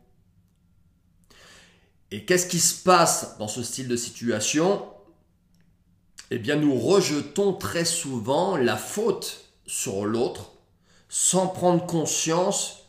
Et 2.10 2.24
qu'est-ce 2.24 2.46
qui 2.46 2.58
se 2.58 2.82
passe 2.82 3.36
dans 3.38 3.48
ce 3.48 3.62
style 3.62 3.88
de 3.88 3.96
situation? 3.96 4.82
Eh 6.30 6.38
bien, 6.38 6.56
nous 6.56 6.78
rejetons 6.78 7.52
très 7.52 7.84
souvent 7.84 8.56
la 8.56 8.76
faute 8.76 9.44
sur 9.66 10.04
l'autre 10.04 10.52
sans 11.08 11.48
prendre 11.48 11.86
conscience 11.86 12.86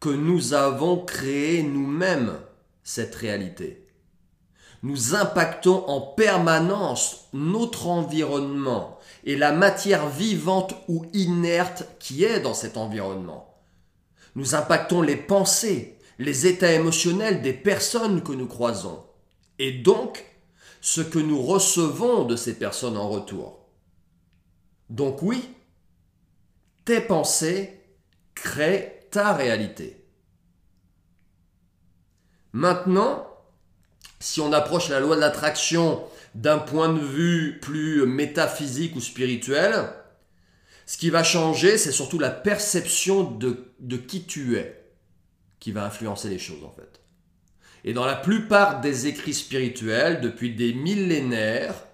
que 0.00 0.08
nous 0.08 0.52
avons 0.52 0.98
créé 0.98 1.62
nous-mêmes 1.62 2.36
cette 2.82 3.14
réalité. 3.14 3.86
Nous 4.82 5.14
impactons 5.14 5.88
en 5.88 6.00
permanence 6.00 7.28
notre 7.32 7.86
environnement 7.86 8.98
et 9.24 9.36
la 9.36 9.52
matière 9.52 10.08
vivante 10.08 10.74
ou 10.88 11.06
inerte 11.12 11.84
qui 12.00 12.24
est 12.24 12.40
dans 12.40 12.54
cet 12.54 12.76
environnement. 12.76 13.51
Nous 14.34 14.54
impactons 14.54 15.02
les 15.02 15.16
pensées, 15.16 15.98
les 16.18 16.46
états 16.46 16.72
émotionnels 16.72 17.42
des 17.42 17.52
personnes 17.52 18.22
que 18.22 18.32
nous 18.32 18.46
croisons 18.46 19.04
et 19.58 19.72
donc 19.72 20.24
ce 20.80 21.00
que 21.00 21.18
nous 21.18 21.40
recevons 21.40 22.24
de 22.24 22.36
ces 22.36 22.58
personnes 22.58 22.96
en 22.96 23.08
retour. 23.08 23.60
Donc 24.90 25.22
oui, 25.22 25.48
tes 26.84 27.00
pensées 27.00 27.80
créent 28.34 29.06
ta 29.10 29.32
réalité. 29.32 30.04
Maintenant, 32.52 33.26
si 34.18 34.40
on 34.40 34.52
approche 34.52 34.88
la 34.88 35.00
loi 35.00 35.16
de 35.16 35.20
l'attraction 35.20 36.04
d'un 36.34 36.58
point 36.58 36.92
de 36.92 37.00
vue 37.00 37.58
plus 37.60 38.06
métaphysique 38.06 38.96
ou 38.96 39.00
spirituel, 39.00 39.92
ce 40.92 40.98
qui 40.98 41.08
va 41.08 41.24
changer, 41.24 41.78
c'est 41.78 41.90
surtout 41.90 42.18
la 42.18 42.28
perception 42.30 43.24
de, 43.24 43.96
qui 43.96 44.24
tu 44.24 44.58
es 44.58 44.78
qui 45.58 45.72
va 45.72 45.86
influencer 45.86 46.28
les 46.28 46.38
choses 46.38 46.62
en 46.64 46.70
fait. 46.70 47.00
Et 47.82 47.94
dans 47.94 48.04
la 48.04 48.14
plupart 48.14 48.82
des 48.82 49.06
écrits 49.06 49.32
spirituels, 49.32 50.20
depuis 50.20 50.54
des 50.54 50.74
millénaires, 50.74 51.86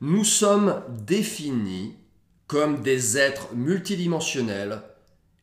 nous 0.00 0.22
sommes 0.22 0.80
définis 0.90 1.96
comme 2.46 2.82
des 2.82 3.18
êtres 3.18 3.52
multidimensionnels 3.52 4.80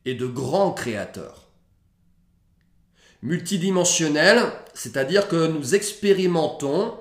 et 0.06 0.14
de 0.14 0.26
grands 0.26 0.72
créateurs. 0.72 1.50
Multidimensionnels, 3.20 4.50
c'est-à-dire 4.72 5.28
que 5.28 5.46
nous 5.46 5.74
expérimentons, 5.74 6.98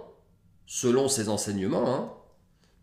selon 0.66 1.08
ces 1.08 1.30
enseignements 1.30 1.96
hein, 1.96 2.17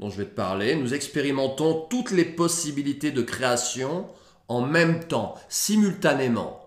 dont 0.01 0.11
je 0.11 0.19
vais 0.19 0.25
te 0.25 0.35
parler, 0.35 0.75
nous 0.75 0.95
expérimentons 0.95 1.87
toutes 1.89 2.11
les 2.11 2.25
possibilités 2.25 3.11
de 3.11 3.23
création 3.23 4.07
en 4.49 4.63
même 4.63 5.05
temps, 5.05 5.35
simultanément. 5.49 6.61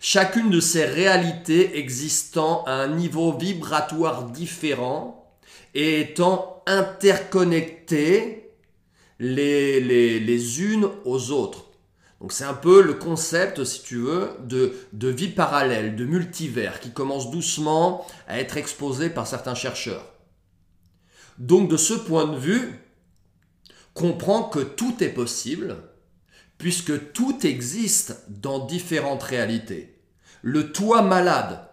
Chacune 0.00 0.50
de 0.50 0.60
ces 0.60 0.84
réalités 0.84 1.78
existant 1.78 2.62
à 2.66 2.72
un 2.72 2.88
niveau 2.88 3.32
vibratoire 3.32 4.24
différent 4.24 5.34
et 5.74 6.00
étant 6.00 6.62
interconnectées 6.66 8.50
les, 9.18 10.62
unes 10.62 10.88
aux 11.04 11.30
autres. 11.30 11.64
Donc 12.20 12.32
c'est 12.32 12.44
un 12.44 12.54
peu 12.54 12.82
le 12.82 12.94
concept, 12.94 13.64
si 13.64 13.82
tu 13.82 13.96
veux, 13.96 14.30
de 14.42 15.08
vie 15.08 15.28
parallèle, 15.28 15.96
de 15.96 16.04
multivers, 16.04 16.80
qui 16.80 16.90
commence 16.90 17.30
doucement 17.30 18.06
à 18.28 18.38
être 18.40 18.56
exposé 18.56 19.10
par 19.10 19.26
certains 19.26 19.54
chercheurs. 19.54 20.13
Donc 21.38 21.68
de 21.68 21.76
ce 21.76 21.94
point 21.94 22.26
de 22.26 22.36
vue, 22.36 22.80
comprends 23.92 24.44
que 24.44 24.60
tout 24.60 25.02
est 25.02 25.08
possible, 25.08 25.76
puisque 26.58 27.12
tout 27.12 27.46
existe 27.46 28.24
dans 28.28 28.64
différentes 28.66 29.22
réalités. 29.22 29.98
Le 30.42 30.72
toi 30.72 31.02
malade, 31.02 31.68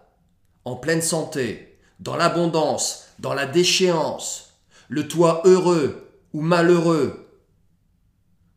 en 0.64 0.76
pleine 0.76 1.02
santé, 1.02 1.78
dans 2.00 2.16
l'abondance, 2.16 3.08
dans 3.18 3.34
la 3.34 3.46
déchéance, 3.46 4.54
le 4.88 5.06
toi 5.06 5.42
heureux 5.44 6.08
ou 6.32 6.40
malheureux, 6.40 7.28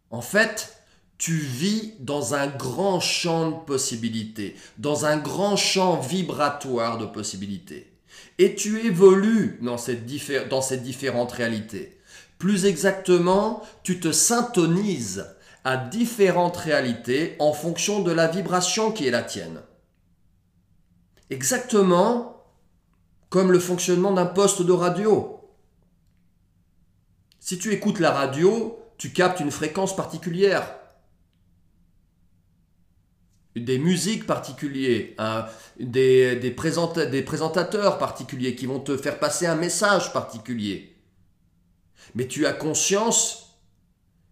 en 0.10 0.22
fait, 0.22 0.76
tu 1.18 1.38
vis 1.38 1.94
dans 2.00 2.34
un 2.34 2.48
grand 2.48 3.00
champ 3.00 3.52
de 3.52 3.66
possibilités, 3.66 4.56
dans 4.78 5.06
un 5.06 5.18
grand 5.18 5.56
champ 5.56 6.00
vibratoire 6.00 6.98
de 6.98 7.06
possibilités. 7.06 7.95
Et 8.38 8.56
tu 8.56 8.86
évolues 8.86 9.60
dans, 9.62 9.78
dans 10.50 10.62
ces 10.62 10.78
différentes 10.78 11.32
réalités. 11.32 12.00
Plus 12.38 12.66
exactement, 12.66 13.64
tu 13.84 14.00
te 14.00 14.12
syntonises 14.12 15.26
à 15.64 15.78
différentes 15.78 16.58
réalités 16.58 17.36
en 17.40 17.54
fonction 17.54 18.02
de 18.02 18.12
la 18.12 18.28
vibration 18.28 18.92
qui 18.92 19.08
est 19.08 19.12
la 19.12 19.24
tienne. 19.24 19.62
Exactement 21.30 22.44
comme 23.30 23.52
le 23.52 23.60
fonctionnement 23.60 24.12
d'un 24.12 24.28
poste 24.28 24.62
de 24.62 24.72
radio. 24.72 25.42
Si 27.40 27.58
tu 27.58 27.74
écoutes 27.74 28.00
la 28.00 28.12
radio, 28.12 28.80
tu 28.98 29.12
captes 29.12 29.40
une 29.40 29.52
fréquence 29.52 29.96
particulière, 29.96 30.78
des 33.56 33.78
musiques 33.78 34.26
particulières, 34.26 35.50
des, 35.80 36.36
des, 36.36 36.52
des 37.10 37.22
présentateurs 37.22 37.98
particuliers 37.98 38.56
qui 38.56 38.66
vont 38.66 38.80
te 38.80 38.98
faire 38.98 39.20
passer 39.20 39.46
un 39.46 39.56
message 39.56 40.12
particulier. 40.12 40.96
Mais 42.16 42.28
tu 42.28 42.46
as 42.46 42.54
conscience 42.54 43.58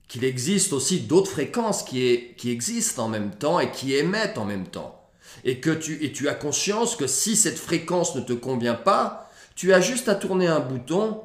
qu'il 0.07 0.23
existe 0.25 0.73
aussi 0.73 1.01
d'autres 1.01 1.31
fréquences 1.31 1.83
qui, 1.83 2.35
qui 2.37 2.51
existent 2.51 3.05
en 3.05 3.09
même 3.09 3.31
temps 3.31 3.59
et 3.59 3.71
qui 3.71 3.95
émettent 3.95 4.37
en 4.37 4.45
même 4.45 4.67
temps. 4.67 4.99
Et 5.43 5.59
que 5.59 5.71
tu, 5.71 6.03
et 6.03 6.11
tu 6.11 6.29
as 6.29 6.35
conscience 6.35 6.95
que 6.95 7.07
si 7.07 7.35
cette 7.35 7.57
fréquence 7.57 8.15
ne 8.15 8.21
te 8.21 8.33
convient 8.33 8.75
pas, 8.75 9.29
tu 9.55 9.73
as 9.73 9.81
juste 9.81 10.09
à 10.09 10.15
tourner 10.15 10.47
un 10.47 10.59
bouton 10.59 11.21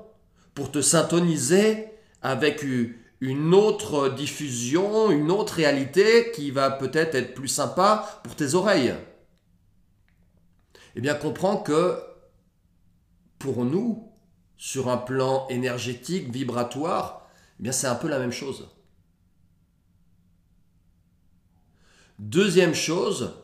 pour 0.55 0.71
te 0.71 0.81
syntoniser 0.81 1.87
avec 2.23 2.63
une 3.21 3.53
autre 3.55 4.09
diffusion, 4.11 5.11
une 5.11 5.31
autre 5.31 5.55
réalité 5.55 6.31
qui 6.33 6.51
va 6.51 6.71
peut-être 6.71 7.15
être 7.15 7.35
plus 7.35 7.49
sympa 7.49 8.21
pour 8.23 8.37
tes 8.37 8.55
oreilles. 8.55 8.95
Eh 10.95 11.01
bien, 11.01 11.15
comprends 11.15 11.57
que 11.57 12.01
pour 13.39 13.65
nous, 13.65 14.13
sur 14.57 14.89
un 14.89 14.97
plan 14.97 15.47
énergétique, 15.49 16.33
vibratoire, 16.33 17.29
eh 17.59 17.65
bien, 17.65 17.73
c'est 17.73 17.87
un 17.87 17.95
peu 17.95 18.09
la 18.09 18.19
même 18.19 18.33
chose. 18.33 18.69
Deuxième 22.19 22.75
chose, 22.75 23.35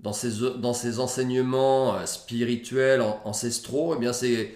dans 0.00 0.12
ces, 0.12 0.38
dans 0.58 0.74
ces 0.74 1.00
enseignements 1.00 1.94
euh, 1.94 2.04
spirituels 2.04 3.02
ancestraux, 3.24 3.94
eh 3.96 3.98
bien, 3.98 4.12
c'est, 4.12 4.54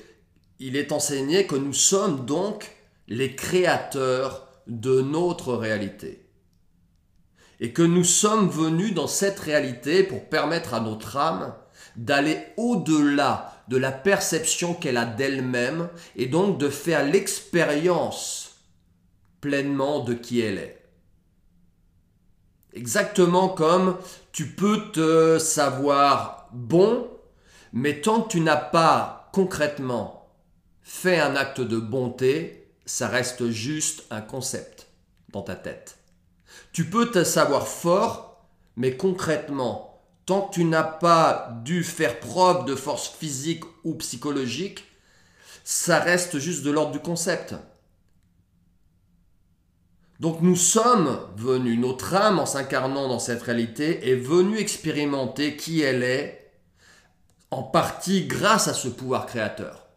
il 0.58 0.76
est 0.76 0.92
enseigné 0.92 1.46
que 1.46 1.56
nous 1.56 1.72
sommes 1.72 2.26
donc 2.26 2.77
les 3.08 3.34
créateurs 3.34 4.46
de 4.66 5.00
notre 5.00 5.54
réalité. 5.54 6.26
Et 7.60 7.72
que 7.72 7.82
nous 7.82 8.04
sommes 8.04 8.48
venus 8.48 8.94
dans 8.94 9.08
cette 9.08 9.40
réalité 9.40 10.04
pour 10.04 10.28
permettre 10.28 10.74
à 10.74 10.80
notre 10.80 11.16
âme 11.16 11.54
d'aller 11.96 12.38
au-delà 12.56 13.52
de 13.68 13.76
la 13.76 13.90
perception 13.90 14.74
qu'elle 14.74 14.96
a 14.96 15.04
d'elle-même 15.04 15.88
et 16.14 16.26
donc 16.26 16.58
de 16.58 16.68
faire 16.68 17.04
l'expérience 17.04 18.56
pleinement 19.40 20.00
de 20.00 20.14
qui 20.14 20.40
elle 20.40 20.58
est. 20.58 20.78
Exactement 22.74 23.48
comme 23.48 23.96
tu 24.30 24.46
peux 24.46 24.90
te 24.92 25.38
savoir 25.38 26.48
bon, 26.52 27.08
mais 27.72 28.00
tant 28.00 28.22
que 28.22 28.28
tu 28.28 28.40
n'as 28.40 28.56
pas 28.56 29.30
concrètement 29.32 30.30
fait 30.82 31.18
un 31.18 31.36
acte 31.36 31.60
de 31.60 31.78
bonté, 31.78 32.57
ça 32.88 33.09
reste 33.09 33.50
juste 33.50 34.04
un 34.11 34.23
concept 34.23 34.87
dans 35.30 35.42
ta 35.42 35.54
tête. 35.54 35.99
Tu 36.73 36.88
peux 36.88 37.11
te 37.11 37.23
savoir 37.23 37.68
fort, 37.68 38.47
mais 38.76 38.97
concrètement, 38.97 40.02
tant 40.25 40.42
que 40.42 40.54
tu 40.54 40.64
n'as 40.64 40.85
pas 40.85 41.50
dû 41.64 41.85
faire 41.85 42.18
preuve 42.18 42.64
de 42.64 42.75
force 42.75 43.09
physique 43.09 43.64
ou 43.85 43.95
psychologique, 43.97 44.85
ça 45.64 45.99
reste 45.99 46.38
juste 46.38 46.64
de 46.64 46.71
l'ordre 46.71 46.92
du 46.92 47.00
concept. 47.00 47.54
Donc 50.18 50.40
nous 50.40 50.57
sommes 50.57 51.21
venus, 51.37 51.78
notre 51.78 52.14
âme 52.14 52.38
en 52.38 52.47
s'incarnant 52.47 53.09
dans 53.09 53.18
cette 53.18 53.42
réalité 53.42 54.11
est 54.11 54.16
venue 54.16 54.59
expérimenter 54.59 55.57
qui 55.57 55.83
elle 55.83 56.02
est, 56.02 56.52
en 57.50 57.62
partie 57.62 58.26
grâce 58.26 58.66
à 58.66 58.75
ce 58.75 58.88
pouvoir 58.88 59.26
créateur. 59.26 59.88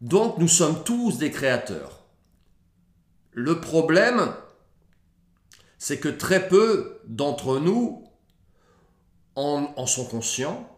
Donc 0.00 0.38
nous 0.38 0.48
sommes 0.48 0.82
tous 0.82 1.18
des 1.18 1.30
créateurs. 1.30 2.04
Le 3.32 3.60
problème, 3.60 4.32
c'est 5.78 5.98
que 5.98 6.08
très 6.08 6.48
peu 6.48 7.00
d'entre 7.06 7.58
nous 7.58 8.04
en, 9.36 9.86
sont 9.86 10.04
conscients, 10.04 10.68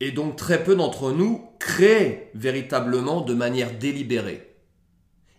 et 0.00 0.12
donc 0.12 0.36
très 0.36 0.64
peu 0.64 0.74
d'entre 0.74 1.12
nous 1.12 1.50
créent 1.58 2.30
véritablement 2.34 3.20
de 3.20 3.34
manière 3.34 3.78
délibérée. 3.78 4.56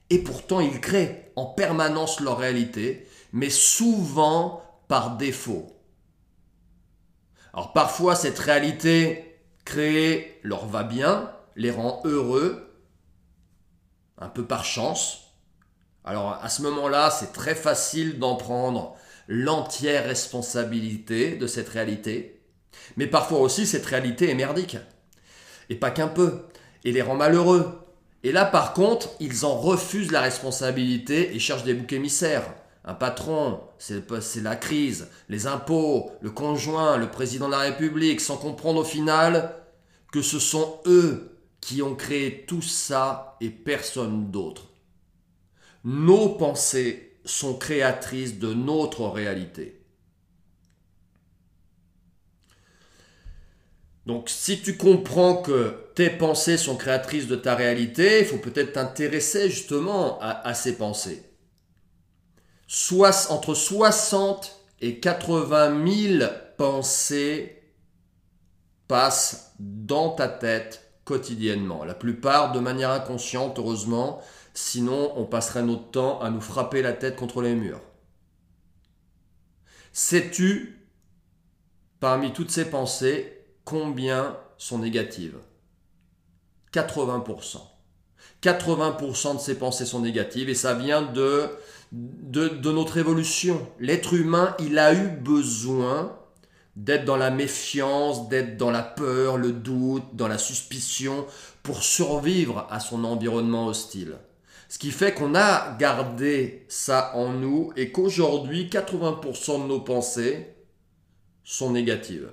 Et 0.09 0.19
pourtant, 0.19 0.59
ils 0.59 0.79
créent 0.79 1.31
en 1.35 1.45
permanence 1.45 2.19
leur 2.19 2.37
réalité, 2.37 3.07
mais 3.33 3.49
souvent 3.49 4.63
par 4.87 5.17
défaut. 5.17 5.67
Alors 7.53 7.73
parfois, 7.73 8.15
cette 8.15 8.39
réalité 8.39 9.39
créée 9.65 10.39
leur 10.43 10.67
va 10.67 10.83
bien, 10.83 11.31
les 11.55 11.71
rend 11.71 12.01
heureux, 12.05 12.70
un 14.21 14.29
peu 14.29 14.45
par 14.45 14.63
chance. 14.63 15.33
Alors 16.05 16.39
à 16.41 16.47
ce 16.47 16.61
moment-là, 16.61 17.09
c'est 17.11 17.33
très 17.33 17.55
facile 17.55 18.19
d'en 18.19 18.35
prendre 18.35 18.95
l'entière 19.27 20.05
responsabilité 20.05 21.35
de 21.35 21.47
cette 21.47 21.69
réalité. 21.69 22.41
Mais 22.95 23.07
parfois 23.07 23.39
aussi, 23.39 23.67
cette 23.67 23.85
réalité 23.85 24.29
est 24.29 24.35
merdique. 24.35 24.77
Et 25.69 25.75
pas 25.75 25.91
qu'un 25.91 26.07
peu. 26.07 26.43
Et 26.83 26.91
les 26.91 27.01
rend 27.01 27.15
malheureux. 27.15 27.79
Et 28.23 28.31
là, 28.31 28.45
par 28.45 28.73
contre, 28.73 29.09
ils 29.19 29.45
en 29.45 29.55
refusent 29.55 30.11
la 30.11 30.21
responsabilité 30.21 31.35
et 31.35 31.39
cherchent 31.39 31.63
des 31.63 31.73
boucs 31.73 31.93
émissaires. 31.93 32.53
Un 32.83 32.93
patron, 32.93 33.61
c'est 33.77 34.41
la 34.41 34.55
crise, 34.55 35.07
les 35.29 35.47
impôts, 35.47 36.11
le 36.21 36.31
conjoint, 36.31 36.97
le 36.97 37.09
président 37.09 37.47
de 37.47 37.51
la 37.51 37.59
République, 37.59 38.21
sans 38.21 38.37
comprendre 38.37 38.81
au 38.81 38.83
final 38.83 39.55
que 40.11 40.21
ce 40.21 40.39
sont 40.39 40.79
eux 40.85 41.30
qui 41.61 41.81
ont 41.81 41.95
créé 41.95 42.45
tout 42.47 42.63
ça 42.63 43.37
et 43.39 43.49
personne 43.49 44.31
d'autre. 44.31 44.67
Nos 45.83 46.29
pensées 46.29 47.19
sont 47.23 47.55
créatrices 47.55 48.39
de 48.39 48.53
notre 48.53 49.07
réalité. 49.07 49.81
Donc 54.07 54.29
si 54.29 54.61
tu 54.61 54.77
comprends 54.77 55.37
que 55.41 55.91
tes 55.93 56.09
pensées 56.09 56.57
sont 56.57 56.75
créatrices 56.75 57.27
de 57.27 57.35
ta 57.35 57.55
réalité, 57.55 58.19
il 58.19 58.25
faut 58.25 58.37
peut-être 58.37 58.73
t'intéresser 58.73 59.49
justement 59.49 60.19
à, 60.19 60.53
ces 60.55 60.75
pensées. 60.75 61.23
Entre 63.29 63.53
60 63.53 64.59
et 64.81 64.99
80 64.99 66.17
000 66.17 66.31
pensées 66.57 67.61
passent 68.87 69.53
dans 69.59 70.09
ta 70.09 70.27
tête 70.27 70.90
La 71.85 71.93
plupart 71.93 72.51
de 72.51 72.59
manière 72.59 72.91
inconsciente, 72.91 73.59
heureusement, 73.59 74.21
sinon 74.53 75.13
on 75.15 75.25
passerait 75.25 75.63
notre 75.63 75.91
temps 75.91 76.19
à 76.21 76.29
nous 76.29 76.41
frapper 76.41 76.81
la 76.81 76.93
tête 76.93 77.15
contre 77.15 77.41
les 77.41 77.55
murs. 77.55 77.81
Sais-tu, 79.93 80.87
parmi 81.99 82.31
toutes 82.33 82.51
ces 82.51 82.69
pensées, 82.69 83.43
combien 83.65 84.37
sont 84.57 84.79
négatives? 84.79 85.37
80%. 86.73 87.57
80% 88.41 89.35
de 89.35 89.39
ces 89.39 89.57
pensées 89.57 89.85
sont 89.85 89.99
négatives 89.99 90.49
et 90.49 90.55
ça 90.55 90.73
vient 90.73 91.01
de, 91.01 91.49
de, 91.91 92.47
de 92.47 92.71
notre 92.71 92.97
évolution. 92.97 93.67
L'être 93.79 94.13
humain, 94.13 94.55
il 94.59 94.79
a 94.79 94.93
eu 94.93 95.09
besoin 95.09 96.17
d'être 96.75 97.05
dans 97.05 97.17
la 97.17 97.31
méfiance, 97.31 98.29
d'être 98.29 98.57
dans 98.57 98.71
la 98.71 98.83
peur, 98.83 99.37
le 99.37 99.51
doute, 99.51 100.03
dans 100.13 100.27
la 100.27 100.37
suspicion, 100.37 101.25
pour 101.63 101.83
survivre 101.83 102.67
à 102.69 102.79
son 102.79 103.03
environnement 103.03 103.67
hostile. 103.67 104.15
Ce 104.69 104.79
qui 104.79 104.91
fait 104.91 105.13
qu'on 105.13 105.35
a 105.35 105.75
gardé 105.77 106.65
ça 106.69 107.11
en 107.15 107.33
nous 107.33 107.73
et 107.75 107.91
qu'aujourd'hui, 107.91 108.69
80% 108.69 109.63
de 109.63 109.67
nos 109.67 109.81
pensées 109.81 110.47
sont 111.43 111.71
négatives. 111.71 112.31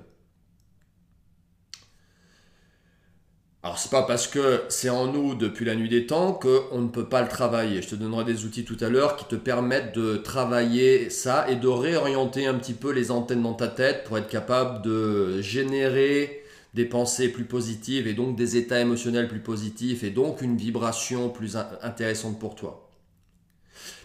Alors 3.68 3.78
c'est 3.78 3.90
pas 3.90 4.04
parce 4.04 4.26
que 4.26 4.62
c'est 4.70 4.88
en 4.88 5.12
nous 5.12 5.34
depuis 5.34 5.66
la 5.66 5.74
nuit 5.74 5.90
des 5.90 6.06
temps 6.06 6.32
qu'on 6.32 6.78
ne 6.80 6.88
peut 6.88 7.06
pas 7.06 7.20
le 7.20 7.28
travailler. 7.28 7.82
Je 7.82 7.88
te 7.88 7.96
donnerai 7.96 8.24
des 8.24 8.46
outils 8.46 8.64
tout 8.64 8.78
à 8.80 8.88
l'heure 8.88 9.14
qui 9.16 9.26
te 9.26 9.34
permettent 9.34 9.94
de 9.94 10.16
travailler 10.16 11.10
ça 11.10 11.46
et 11.50 11.56
de 11.56 11.68
réorienter 11.68 12.46
un 12.46 12.54
petit 12.54 12.72
peu 12.72 12.90
les 12.90 13.10
antennes 13.10 13.42
dans 13.42 13.52
ta 13.52 13.68
tête 13.68 14.04
pour 14.04 14.16
être 14.16 14.30
capable 14.30 14.80
de 14.80 15.42
générer 15.42 16.44
des 16.72 16.86
pensées 16.86 17.28
plus 17.28 17.44
positives 17.44 18.06
et 18.06 18.14
donc 18.14 18.36
des 18.36 18.56
états 18.56 18.80
émotionnels 18.80 19.28
plus 19.28 19.40
positifs 19.40 20.02
et 20.02 20.08
donc 20.08 20.40
une 20.40 20.56
vibration 20.56 21.28
plus 21.28 21.58
intéressante 21.82 22.38
pour 22.38 22.54
toi. 22.54 22.88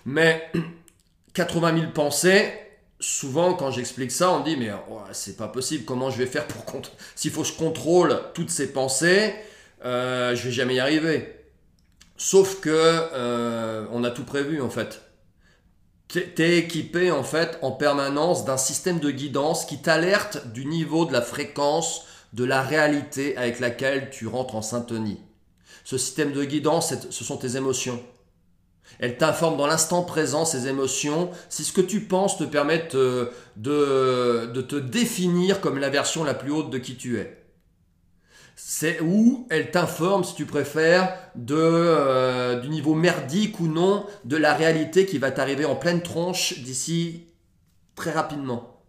Mais 0.06 0.43
80 1.36 1.80
000 1.80 1.91
pensées, 1.93 2.52
souvent, 2.99 3.54
quand 3.54 3.71
j'explique 3.71 4.12
ça, 4.12 4.30
on 4.34 4.41
dit 4.41 4.58
mais 4.58 4.71
c'est 5.13 5.38
pas 5.38 5.47
possible. 5.47 5.86
Comment 5.86 6.10
je 6.10 6.17
vais 6.17 6.26
faire 6.26 6.47
pour 6.47 6.65
s'il 7.15 7.32
faut 7.32 7.43
que 7.43 7.47
je 7.47 7.54
contrôle 7.54 8.19
toutes 8.34 8.49
ces 8.49 8.73
pensées, 8.73 9.34
euh, 9.86 10.36
je 10.36 10.46
vais 10.46 10.52
jamais 10.52 10.76
y 10.76 10.80
arriver. 10.80 11.36
Sauf 12.17 12.60
que 12.62 12.69
euh, 12.72 13.86
on 13.91 14.04
a 14.04 14.12
tout 14.12 14.24
prévu 14.24 14.62
en 14.62 14.69
fait. 14.69 15.02
T'es 16.08 16.60
équipé 16.60 17.10
en 17.10 17.24
fait 17.24 17.58
en 17.63 17.72
permanence 17.72 18.46
d'un 18.46 18.58
système 18.58 19.00
de 19.00 19.10
guidance 19.10 19.65
qui 19.65 19.82
t'alerte 19.82 20.52
du 20.54 20.65
niveau 20.65 21.06
de 21.06 21.12
la 21.13 21.24
fréquence 21.24 22.06
de 22.34 22.43
la 22.43 22.62
réalité 22.62 23.36
avec 23.38 23.60
laquelle 23.60 24.10
tu 24.12 24.28
rentres 24.28 24.56
en 24.56 24.62
syntonie. 24.62 25.22
Ce 25.84 25.98
système 25.98 26.32
de 26.32 26.43
guidance, 26.43 26.93
ce 27.10 27.24
sont 27.24 27.38
tes 27.38 27.58
émotions. 27.58 28.02
Elle 29.00 29.17
t'informe 29.17 29.58
dans 29.58 29.67
l'instant 29.67 30.04
présent 30.04 30.46
ces 30.46 30.67
émotions, 30.67 31.32
si 31.50 31.63
ce 31.63 31.74
que 31.74 31.82
tu 31.82 32.02
penses 32.02 32.38
te 32.38 32.43
permet 32.43 32.88
de, 32.91 33.32
de, 33.56 34.62
te 34.62 34.76
définir 34.76 35.62
comme 35.62 35.80
la 35.80 35.89
version 35.89 36.24
la 36.24 36.34
plus 36.34 36.52
haute 36.52 36.69
de 36.69 36.78
qui 36.78 36.96
tu 36.96 37.17
es. 37.17 37.42
C'est 38.75 39.01
où 39.01 39.45
elle 39.51 39.69
t'informe, 39.69 40.23
si 40.23 40.33
tu 40.33 40.47
préfères, 40.47 41.15
de, 41.36 41.55
euh, 41.55 42.59
du 42.59 42.69
niveau 42.69 42.95
merdique 42.95 43.59
ou 43.59 43.67
non 43.67 44.07
de 44.25 44.36
la 44.36 44.55
réalité 44.55 45.05
qui 45.05 45.19
va 45.19 45.29
t'arriver 45.29 45.63
en 45.63 45.75
pleine 45.75 46.01
tronche 46.01 46.57
d'ici 46.57 47.27
très 47.95 48.09
rapidement. 48.09 48.81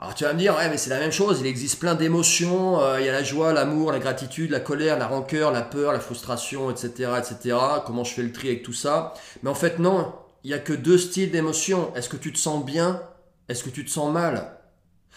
Alors 0.00 0.16
tu 0.16 0.24
vas 0.24 0.32
me 0.32 0.38
dire, 0.40 0.56
ouais, 0.56 0.68
mais 0.68 0.78
c'est 0.78 0.90
la 0.90 0.98
même 0.98 1.12
chose, 1.12 1.38
il 1.38 1.46
existe 1.46 1.78
plein 1.78 1.94
d'émotions, 1.94 2.80
euh, 2.80 2.98
il 2.98 3.06
y 3.06 3.08
a 3.08 3.12
la 3.12 3.22
joie, 3.22 3.52
l'amour, 3.52 3.92
la 3.92 4.00
gratitude, 4.00 4.50
la 4.50 4.58
colère, 4.58 4.98
la 4.98 5.06
rancœur, 5.06 5.52
la 5.52 5.62
peur, 5.62 5.92
la 5.92 6.00
frustration, 6.00 6.72
etc., 6.72 7.12
etc. 7.18 7.56
Comment 7.86 8.02
je 8.02 8.14
fais 8.14 8.22
le 8.24 8.32
tri 8.32 8.48
avec 8.48 8.64
tout 8.64 8.72
ça? 8.72 9.14
Mais 9.44 9.50
en 9.50 9.54
fait, 9.54 9.78
non, 9.78 10.12
il 10.42 10.48
n'y 10.48 10.54
a 10.54 10.58
que 10.58 10.72
deux 10.72 10.98
styles 10.98 11.30
d'émotions. 11.30 11.94
Est-ce 11.94 12.08
que 12.08 12.16
tu 12.16 12.32
te 12.32 12.38
sens 12.38 12.64
bien? 12.64 13.00
Est-ce 13.48 13.62
que 13.62 13.70
tu 13.70 13.84
te 13.84 13.90
sens 13.90 14.12
mal? 14.12 14.59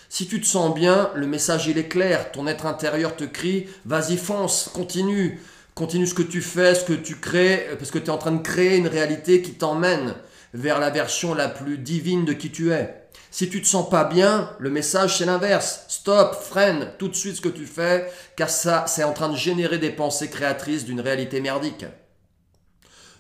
Si 0.09 0.27
tu 0.27 0.39
te 0.39 0.45
sens 0.45 0.75
bien, 0.75 1.09
le 1.15 1.25
message 1.25 1.67
il 1.67 1.77
est 1.77 1.87
clair, 1.87 2.31
ton 2.31 2.45
être 2.47 2.65
intérieur 2.65 3.15
te 3.15 3.23
crie, 3.23 3.67
vas-y 3.85 4.17
fonce, 4.17 4.69
continue, 4.73 5.39
continue 5.73 6.05
ce 6.05 6.13
que 6.13 6.21
tu 6.21 6.41
fais, 6.41 6.75
ce 6.75 6.85
que 6.85 6.93
tu 6.93 7.15
crées, 7.15 7.67
parce 7.79 7.89
que 7.89 7.97
tu 7.97 8.05
es 8.05 8.09
en 8.11 8.17
train 8.17 8.31
de 8.31 8.41
créer 8.41 8.77
une 8.77 8.87
réalité 8.87 9.41
qui 9.41 9.53
t'emmène 9.53 10.13
vers 10.53 10.79
la 10.79 10.91
version 10.91 11.33
la 11.33 11.49
plus 11.49 11.77
divine 11.77 12.25
de 12.25 12.33
qui 12.33 12.51
tu 12.51 12.71
es. 12.71 13.03
Si 13.31 13.49
tu 13.49 13.63
te 13.63 13.67
sens 13.67 13.89
pas 13.89 14.03
bien, 14.03 14.51
le 14.59 14.69
message 14.69 15.17
c'est 15.17 15.25
l'inverse. 15.25 15.85
Stop, 15.87 16.35
freine 16.35 16.91
tout 16.99 17.07
de 17.07 17.15
suite 17.15 17.37
ce 17.37 17.41
que 17.41 17.49
tu 17.49 17.65
fais, 17.65 18.11
car 18.35 18.49
ça 18.49 18.85
c'est 18.87 19.03
en 19.03 19.13
train 19.13 19.29
de 19.29 19.35
générer 19.35 19.79
des 19.79 19.89
pensées 19.89 20.29
créatrices 20.29 20.85
d'une 20.85 21.01
réalité 21.01 21.41
merdique. 21.41 21.85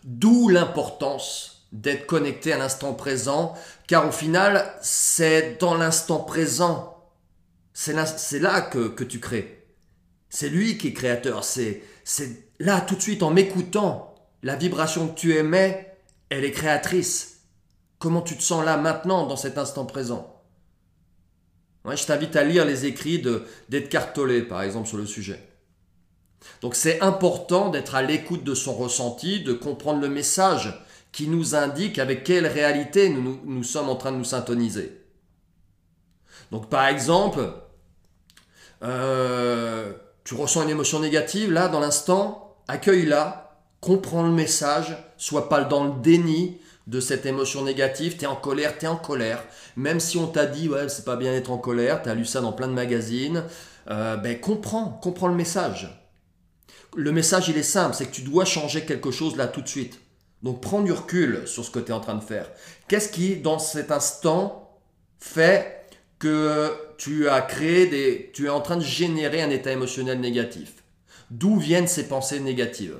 D'où 0.03 0.49
l'importance 0.49 1.52
d'être 1.73 2.05
connecté 2.05 2.53
à 2.53 2.57
l'instant 2.57 2.93
présent, 2.93 3.55
car 3.87 4.07
au 4.07 4.11
final, 4.11 4.73
c'est 4.81 5.59
dans 5.59 5.73
l'instant 5.73 6.19
présent, 6.19 7.11
c'est 7.73 7.93
là, 7.93 8.05
là 8.39 8.61
que, 8.61 8.87
que 8.87 9.03
tu 9.03 9.19
crées. 9.19 9.67
C'est 10.29 10.49
lui 10.49 10.77
qui 10.77 10.89
est 10.89 10.93
créateur, 10.93 11.43
c'est 11.43 11.81
là 12.59 12.79
tout 12.79 12.95
de 12.95 13.01
suite 13.01 13.23
en 13.23 13.31
m'écoutant, 13.31 14.15
la 14.43 14.55
vibration 14.55 15.07
que 15.07 15.19
tu 15.19 15.35
émets, 15.35 15.97
elle 16.29 16.45
est 16.45 16.51
créatrice. 16.51 17.41
Comment 17.97 18.21
tu 18.21 18.37
te 18.37 18.43
sens 18.43 18.63
là 18.63 18.77
maintenant, 18.77 19.25
dans 19.25 19.37
cet 19.37 19.57
instant 19.57 19.85
présent? 19.85 20.41
Je 21.85 22.05
t'invite 22.05 22.35
à 22.35 22.43
lire 22.43 22.65
les 22.65 22.85
écrits 22.85 23.21
d'Edgar 23.69 24.13
Tolle, 24.13 24.47
par 24.47 24.61
exemple, 24.61 24.87
sur 24.87 24.97
le 24.97 25.05
sujet. 25.05 25.41
Donc 26.61 26.75
c'est 26.75 27.01
important 27.01 27.69
d'être 27.69 27.95
à 27.95 28.01
l'écoute 28.01 28.43
de 28.43 28.53
son 28.53 28.73
ressenti, 28.73 29.41
de 29.41 29.53
comprendre 29.53 30.01
le 30.01 30.09
message 30.09 30.73
qui 31.13 31.27
nous 31.27 31.55
indique 31.55 31.99
avec 31.99 32.25
quelle 32.25 32.47
réalité 32.47 33.07
nous, 33.07 33.63
sommes 33.63 33.87
en 33.87 33.95
train 33.95 34.11
de 34.11 34.17
nous 34.17 34.23
syntoniser. 34.25 34.99
Donc 36.51 36.69
par 36.69 36.87
exemple, 36.87 37.53
euh, 38.83 39.93
tu 40.23 40.33
ressens 40.33 40.63
une 40.63 40.71
émotion 40.71 40.99
négative 40.99 41.53
là 41.53 41.69
dans 41.69 41.79
l'instant, 41.79 42.57
accueille-la, 42.67 43.61
comprends 43.79 44.23
le 44.23 44.31
message, 44.31 44.97
sois 45.17 45.47
pas 45.49 45.63
dans 45.63 45.83
le 45.83 46.01
déni 46.01 46.59
de 46.87 46.99
cette 46.99 47.25
émotion 47.25 47.63
négative, 47.63 48.17
tu 48.17 48.23
es 48.23 48.27
en 48.27 48.35
colère, 48.35 48.77
tu 48.77 48.85
es 48.85 48.89
en 48.89 48.97
colère. 48.97 49.43
Même 49.77 49.99
si 49.99 50.17
on 50.17 50.27
t'a 50.27 50.47
dit 50.47 50.67
ouais, 50.67 50.89
c'est 50.89 51.05
pas 51.05 51.15
bien 51.15 51.31
d'être 51.31 51.51
en 51.51 51.57
colère, 51.59 52.01
tu 52.01 52.09
as 52.09 52.15
lu 52.15 52.25
ça 52.25 52.41
dans 52.41 52.53
plein 52.53 52.67
de 52.67 52.73
magazines, 52.73 53.43
euh, 53.89 54.17
ben 54.17 54.39
comprends, 54.39 54.89
comprends 55.01 55.27
le 55.27 55.35
message. 55.35 55.99
Le 56.95 57.11
message, 57.11 57.49
il 57.49 57.57
est 57.57 57.63
simple, 57.63 57.95
c'est 57.95 58.07
que 58.07 58.15
tu 58.15 58.21
dois 58.21 58.45
changer 58.45 58.85
quelque 58.85 59.11
chose 59.11 59.35
là 59.35 59.47
tout 59.47 59.61
de 59.61 59.67
suite. 59.67 60.02
Donc 60.43 60.61
prends 60.61 60.81
du 60.81 60.91
recul 60.91 61.47
sur 61.47 61.63
ce 61.63 61.71
que 61.71 61.79
tu 61.79 61.87
es 61.87 61.93
en 61.93 62.01
train 62.01 62.15
de 62.15 62.23
faire. 62.23 62.49
Qu'est-ce 62.87 63.09
qui, 63.09 63.37
dans 63.37 63.59
cet 63.59 63.91
instant, 63.91 64.77
fait 65.17 65.87
que 66.19 66.73
tu 66.97 67.29
as 67.29 67.41
créé 67.41 67.87
des... 67.87 68.31
Tu 68.33 68.45
es 68.45 68.49
en 68.49 68.61
train 68.61 68.75
de 68.75 68.83
générer 68.83 69.41
un 69.41 69.49
état 69.49 69.71
émotionnel 69.71 70.19
négatif? 70.19 70.83
D'où 71.31 71.57
viennent 71.57 71.87
ces 71.87 72.07
pensées 72.07 72.41
négatives? 72.41 72.97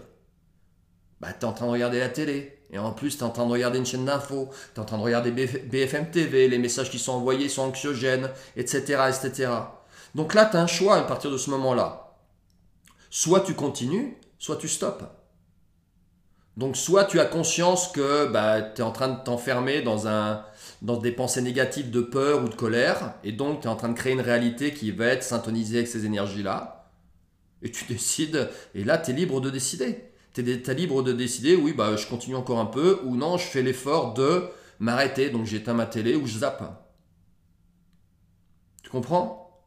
Bah, 1.19 1.33
Tu 1.33 1.45
es 1.45 1.49
en 1.49 1.53
train 1.53 1.67
de 1.67 1.71
regarder 1.71 1.99
la 1.99 2.09
télé. 2.09 2.59
Et 2.71 2.79
en 2.79 2.91
plus, 2.91 3.17
tu 3.17 3.19
es 3.19 3.23
en 3.23 3.29
train 3.29 3.45
de 3.45 3.51
regarder 3.51 3.77
une 3.77 3.85
chaîne 3.85 4.05
d'infos, 4.05 4.49
tu 4.73 4.79
es 4.79 4.81
en 4.81 4.85
train 4.85 4.97
de 4.97 5.03
regarder 5.03 5.31
BFM 5.31 6.09
TV, 6.09 6.47
les 6.47 6.57
messages 6.57 6.89
qui 6.89 6.97
sont 6.97 7.11
envoyés 7.11 7.47
sont 7.47 7.63
anxiogènes, 7.63 8.31
etc. 8.55 9.03
etc. 9.09 9.51
Donc 10.15 10.33
là, 10.33 10.45
tu 10.45 10.57
as 10.57 10.61
un 10.61 10.67
choix 10.67 10.95
à 10.95 11.03
partir 11.03 11.29
de 11.29 11.37
ce 11.37 11.51
moment-là. 11.51 12.15
Soit 13.11 13.41
tu 13.41 13.53
continues, 13.53 14.17
soit 14.39 14.55
tu 14.55 14.67
stoppes. 14.67 15.03
Donc 16.55 16.77
soit 16.77 17.05
tu 17.05 17.19
as 17.19 17.25
conscience 17.25 17.87
que 17.87 18.27
bah, 18.27 18.61
tu 18.61 18.81
es 18.81 18.83
en 18.83 18.91
train 18.91 19.09
de 19.09 19.23
t'enfermer 19.23 19.81
dans, 19.81 20.97
des 20.99 21.11
pensées 21.11 21.41
négatives 21.41 21.89
de 21.89 22.01
peur 22.01 22.43
ou 22.43 22.47
de 22.47 22.53
colère, 22.53 23.15
et 23.23 23.31
donc 23.31 23.61
tu 23.61 23.67
es 23.67 23.69
en 23.69 23.75
train 23.75 23.89
de 23.89 23.95
créer 23.95 24.13
une 24.13 24.21
réalité 24.21 24.71
qui 24.73 24.91
va 24.91 25.07
être 25.07 25.23
syntonisée 25.23 25.77
avec 25.77 25.87
ces 25.87 26.05
énergies-là, 26.05 26.91
et 27.63 27.71
tu 27.71 27.85
décides, 27.89 28.49
et 28.75 28.83
là 28.83 28.97
tu 28.99 29.11
es 29.11 29.13
libre 29.13 29.41
de 29.41 29.49
décider. 29.49 30.09
Tu 30.33 30.41
es, 30.41 30.73
libre 30.73 31.03
de 31.03 31.13
décider, 31.13 31.55
oui, 31.55 31.73
bah, 31.73 31.95
je 31.95 32.07
continue 32.07 32.35
encore 32.35 32.59
un 32.59 32.65
peu, 32.65 32.99
ou 33.03 33.15
non, 33.15 33.37
je 33.37 33.45
fais 33.45 33.61
l'effort 33.61 34.13
de 34.13 34.49
m'arrêter, 34.79 35.29
donc 35.29 35.45
j'éteins 35.45 35.73
ma 35.73 35.85
télé 35.85 36.15
ou 36.15 36.25
je 36.25 36.39
zappe. 36.39 36.63
Tu 38.81 38.89
comprends? 38.89 39.63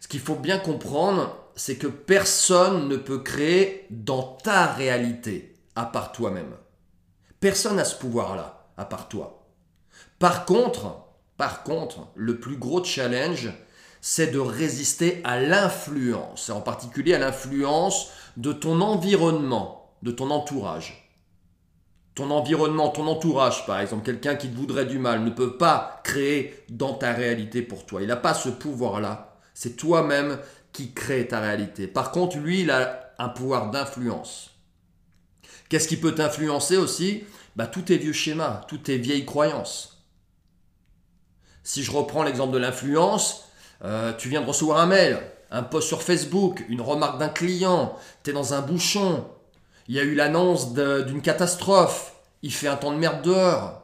Ce 0.00 0.08
qu'il 0.08 0.18
faut 0.18 0.34
bien 0.34 0.58
comprendre, 0.58 1.36
c'est 1.54 1.76
que 1.76 1.86
personne 1.86 2.88
ne 2.88 2.96
peut 2.96 3.20
créer 3.20 3.86
dans 3.90 4.22
ta 4.22 4.66
réalité 4.66 5.51
à 5.74 5.86
part 5.86 6.12
toi-même. 6.12 6.54
Personne 7.40 7.76
n'a 7.76 7.84
ce 7.84 7.96
pouvoir-là 7.96 8.68
à 8.76 8.84
part 8.84 9.08
toi. 9.08 9.46
Par 10.18 10.44
contre, 10.44 11.02
par 11.36 11.64
contre, 11.64 12.06
le 12.14 12.38
plus 12.38 12.56
gros 12.56 12.84
challenge, 12.84 13.50
c'est 14.00 14.28
de 14.28 14.38
résister 14.38 15.20
à 15.24 15.40
l'influence, 15.40 16.50
en 16.50 16.60
particulier 16.60 17.14
à 17.14 17.18
l'influence 17.18 18.10
de 18.36 18.52
ton 18.52 18.80
environnement, 18.80 19.96
de 20.02 20.10
ton 20.10 20.30
entourage. 20.30 21.10
Ton 22.14 22.30
environnement, 22.30 22.90
ton 22.90 23.06
entourage, 23.06 23.66
par 23.66 23.80
exemple, 23.80 24.04
quelqu'un 24.04 24.34
qui 24.34 24.50
te 24.50 24.56
voudrait 24.56 24.84
du 24.84 24.98
mal, 24.98 25.24
ne 25.24 25.30
peut 25.30 25.56
pas 25.56 26.00
créer 26.04 26.62
dans 26.68 26.94
ta 26.94 27.12
réalité 27.12 27.62
pour 27.62 27.86
toi. 27.86 28.02
Il 28.02 28.08
n'a 28.08 28.16
pas 28.16 28.34
ce 28.34 28.50
pouvoir-là. 28.50 29.38
C'est 29.54 29.76
toi-même 29.76 30.38
qui 30.72 30.92
crée 30.92 31.26
ta 31.26 31.40
réalité. 31.40 31.86
Par 31.86 32.12
contre, 32.12 32.36
lui, 32.36 32.60
il 32.60 32.70
a 32.70 33.14
un 33.18 33.28
pouvoir 33.28 33.70
d'influence. 33.70 34.51
Qu'est-ce 35.72 35.88
qui 35.88 35.96
peut 35.96 36.14
t'influencer 36.14 36.76
aussi? 36.76 37.24
Bah, 37.56 37.66
Tous 37.66 37.80
tes 37.80 37.96
vieux 37.96 38.12
schémas, 38.12 38.60
toutes 38.68 38.82
tes 38.82 38.98
vieilles 38.98 39.24
croyances. 39.24 40.04
Si 41.62 41.82
je 41.82 41.90
reprends 41.90 42.24
l'exemple 42.24 42.52
de 42.52 42.58
l'influence, 42.58 43.44
euh, 43.82 44.12
tu 44.12 44.28
viens 44.28 44.42
de 44.42 44.46
recevoir 44.46 44.80
un 44.80 44.86
mail, 44.86 45.18
un 45.50 45.62
post 45.62 45.88
sur 45.88 46.02
Facebook, 46.02 46.62
une 46.68 46.82
remarque 46.82 47.18
d'un 47.18 47.30
client, 47.30 47.96
tu 48.22 48.28
es 48.28 48.32
dans 48.34 48.52
un 48.52 48.60
bouchon, 48.60 49.24
il 49.88 49.94
y 49.94 49.98
a 49.98 50.02
eu 50.02 50.14
l'annonce 50.14 50.74
d'une 50.74 51.22
catastrophe, 51.22 52.16
il 52.42 52.52
fait 52.52 52.68
un 52.68 52.76
temps 52.76 52.92
de 52.92 52.98
merde 52.98 53.22
dehors. 53.22 53.82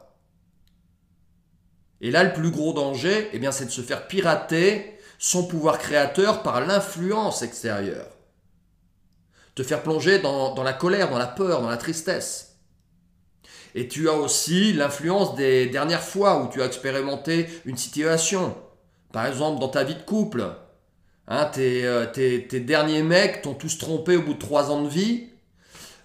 Et 2.01 2.11
là, 2.11 2.23
le 2.23 2.33
plus 2.33 2.51
gros 2.51 2.71
danger, 2.71 3.31
eh 3.33 3.51
c'est 3.51 3.65
de 3.65 3.71
se 3.71 3.81
faire 3.81 4.05
pirater 4.05 4.95
son 5.17 5.47
pouvoir 5.47 5.79
créateur 5.79 6.43
par 6.43 6.61
l'influence 6.61 7.41
extérieure. 7.41 8.18
Te 9.59 9.63
faire 9.65 9.83
plonger 9.83 10.19
dans, 10.19 10.63
la 10.63 10.71
colère, 10.71 11.09
dans 11.09 11.17
la 11.17 11.27
peur, 11.27 11.61
dans 11.61 11.69
la 11.69 11.75
tristesse. 11.75 12.55
Et 13.75 13.89
tu 13.89 14.07
as 14.07 14.13
aussi 14.13 14.71
l'influence 14.71 15.35
des 15.35 15.65
dernières 15.65 16.01
fois 16.01 16.41
où 16.41 16.47
tu 16.47 16.61
as 16.61 16.65
expérimenté 16.65 17.49
une 17.65 17.75
situation. 17.75 18.55
Par 19.11 19.25
exemple, 19.25 19.59
dans 19.59 19.67
ta 19.67 19.83
vie 19.83 19.95
de 19.95 20.01
couple. 20.01 20.49
Hein, 21.27 21.51
euh, 21.57 22.05
tes, 22.05 22.59
derniers 22.61 23.03
mecs 23.03 23.41
t'ont 23.41 23.53
tous 23.53 23.77
trompé 23.77 24.15
au 24.15 24.21
bout 24.21 24.35
de 24.35 24.39
trois 24.39 24.71
ans 24.71 24.81
de 24.81 24.87
vie. 24.87 25.27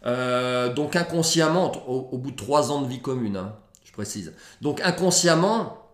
Euh, 0.05 0.75
donc 0.75 0.97
inconsciemment, 0.97 1.71
au, 1.89 2.19
bout 2.19 2.33
de 2.33 2.37
trois 2.37 2.73
ans 2.73 2.83
de 2.83 2.89
vie 2.89 3.03
commune, 3.03 3.37
hein, 3.37 3.55
je 3.85 3.93
précise. 3.93 4.33
Donc 4.63 4.81
inconsciemment, 4.81 5.93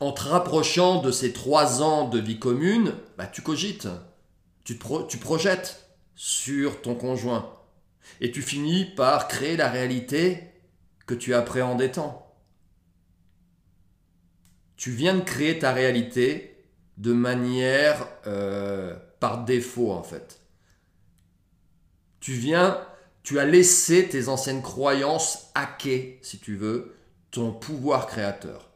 en 0.00 0.12
te 0.12 0.22
rapprochant 0.22 1.02
de 1.02 1.10
ces 1.10 1.34
trois 1.34 1.82
ans 1.82 2.08
de 2.08 2.18
vie 2.18 2.38
commune, 2.38 2.94
bah, 3.18 3.26
tu 3.26 3.42
cogites, 3.42 3.88
tu, 4.64 4.78
tu 5.10 5.18
projettes 5.18 5.83
sur 6.14 6.82
ton 6.82 6.94
conjoint. 6.94 7.52
Et 8.20 8.30
tu 8.30 8.42
finis 8.42 8.84
par 8.84 9.28
créer 9.28 9.56
la 9.56 9.70
réalité 9.70 10.42
que 11.06 11.14
tu 11.14 11.34
appréhendais 11.34 11.92
tant. 11.92 12.34
Tu 14.76 14.90
viens 14.90 15.14
de 15.14 15.22
créer 15.22 15.58
ta 15.58 15.72
réalité 15.72 16.54
de 16.96 17.12
manière 17.12 18.06
euh, 18.26 18.96
par 19.20 19.44
défaut 19.44 19.92
en 19.92 20.02
fait. 20.02 20.40
Tu 22.20 22.32
viens, 22.32 22.80
tu 23.22 23.38
as 23.38 23.44
laissé 23.44 24.08
tes 24.08 24.28
anciennes 24.28 24.62
croyances 24.62 25.50
hacker, 25.54 26.18
si 26.22 26.38
tu 26.38 26.56
veux, 26.56 26.96
ton 27.30 27.52
pouvoir 27.52 28.06
créateur. 28.06 28.70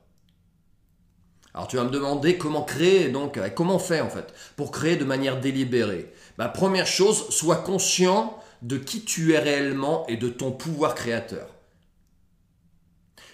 Alors 1.55 1.68
tu 1.68 1.77
vas 1.77 1.85
me 1.85 1.90
demander 1.90 2.38
comment 2.38 2.62
créer, 2.62 3.09
donc 3.09 3.37
euh, 3.37 3.48
comment 3.48 3.79
fait 3.79 4.01
en 4.01 4.11
fait 4.11 4.33
pour 4.57 4.70
créer 4.70 4.96
de 4.96 5.05
manière 5.05 5.40
délibérée. 5.40 6.12
Bah, 6.38 6.48
première 6.48 6.87
chose, 6.87 7.31
sois 7.31 7.57
conscient 7.57 8.40
de 8.62 8.79
qui 8.79 9.05
tu 9.05 9.33
es 9.33 9.38
réellement 9.38 10.07
et 10.07 10.16
de 10.16 10.29
ton 10.29 10.53
pouvoir 10.53 10.94
créateur. 10.94 11.53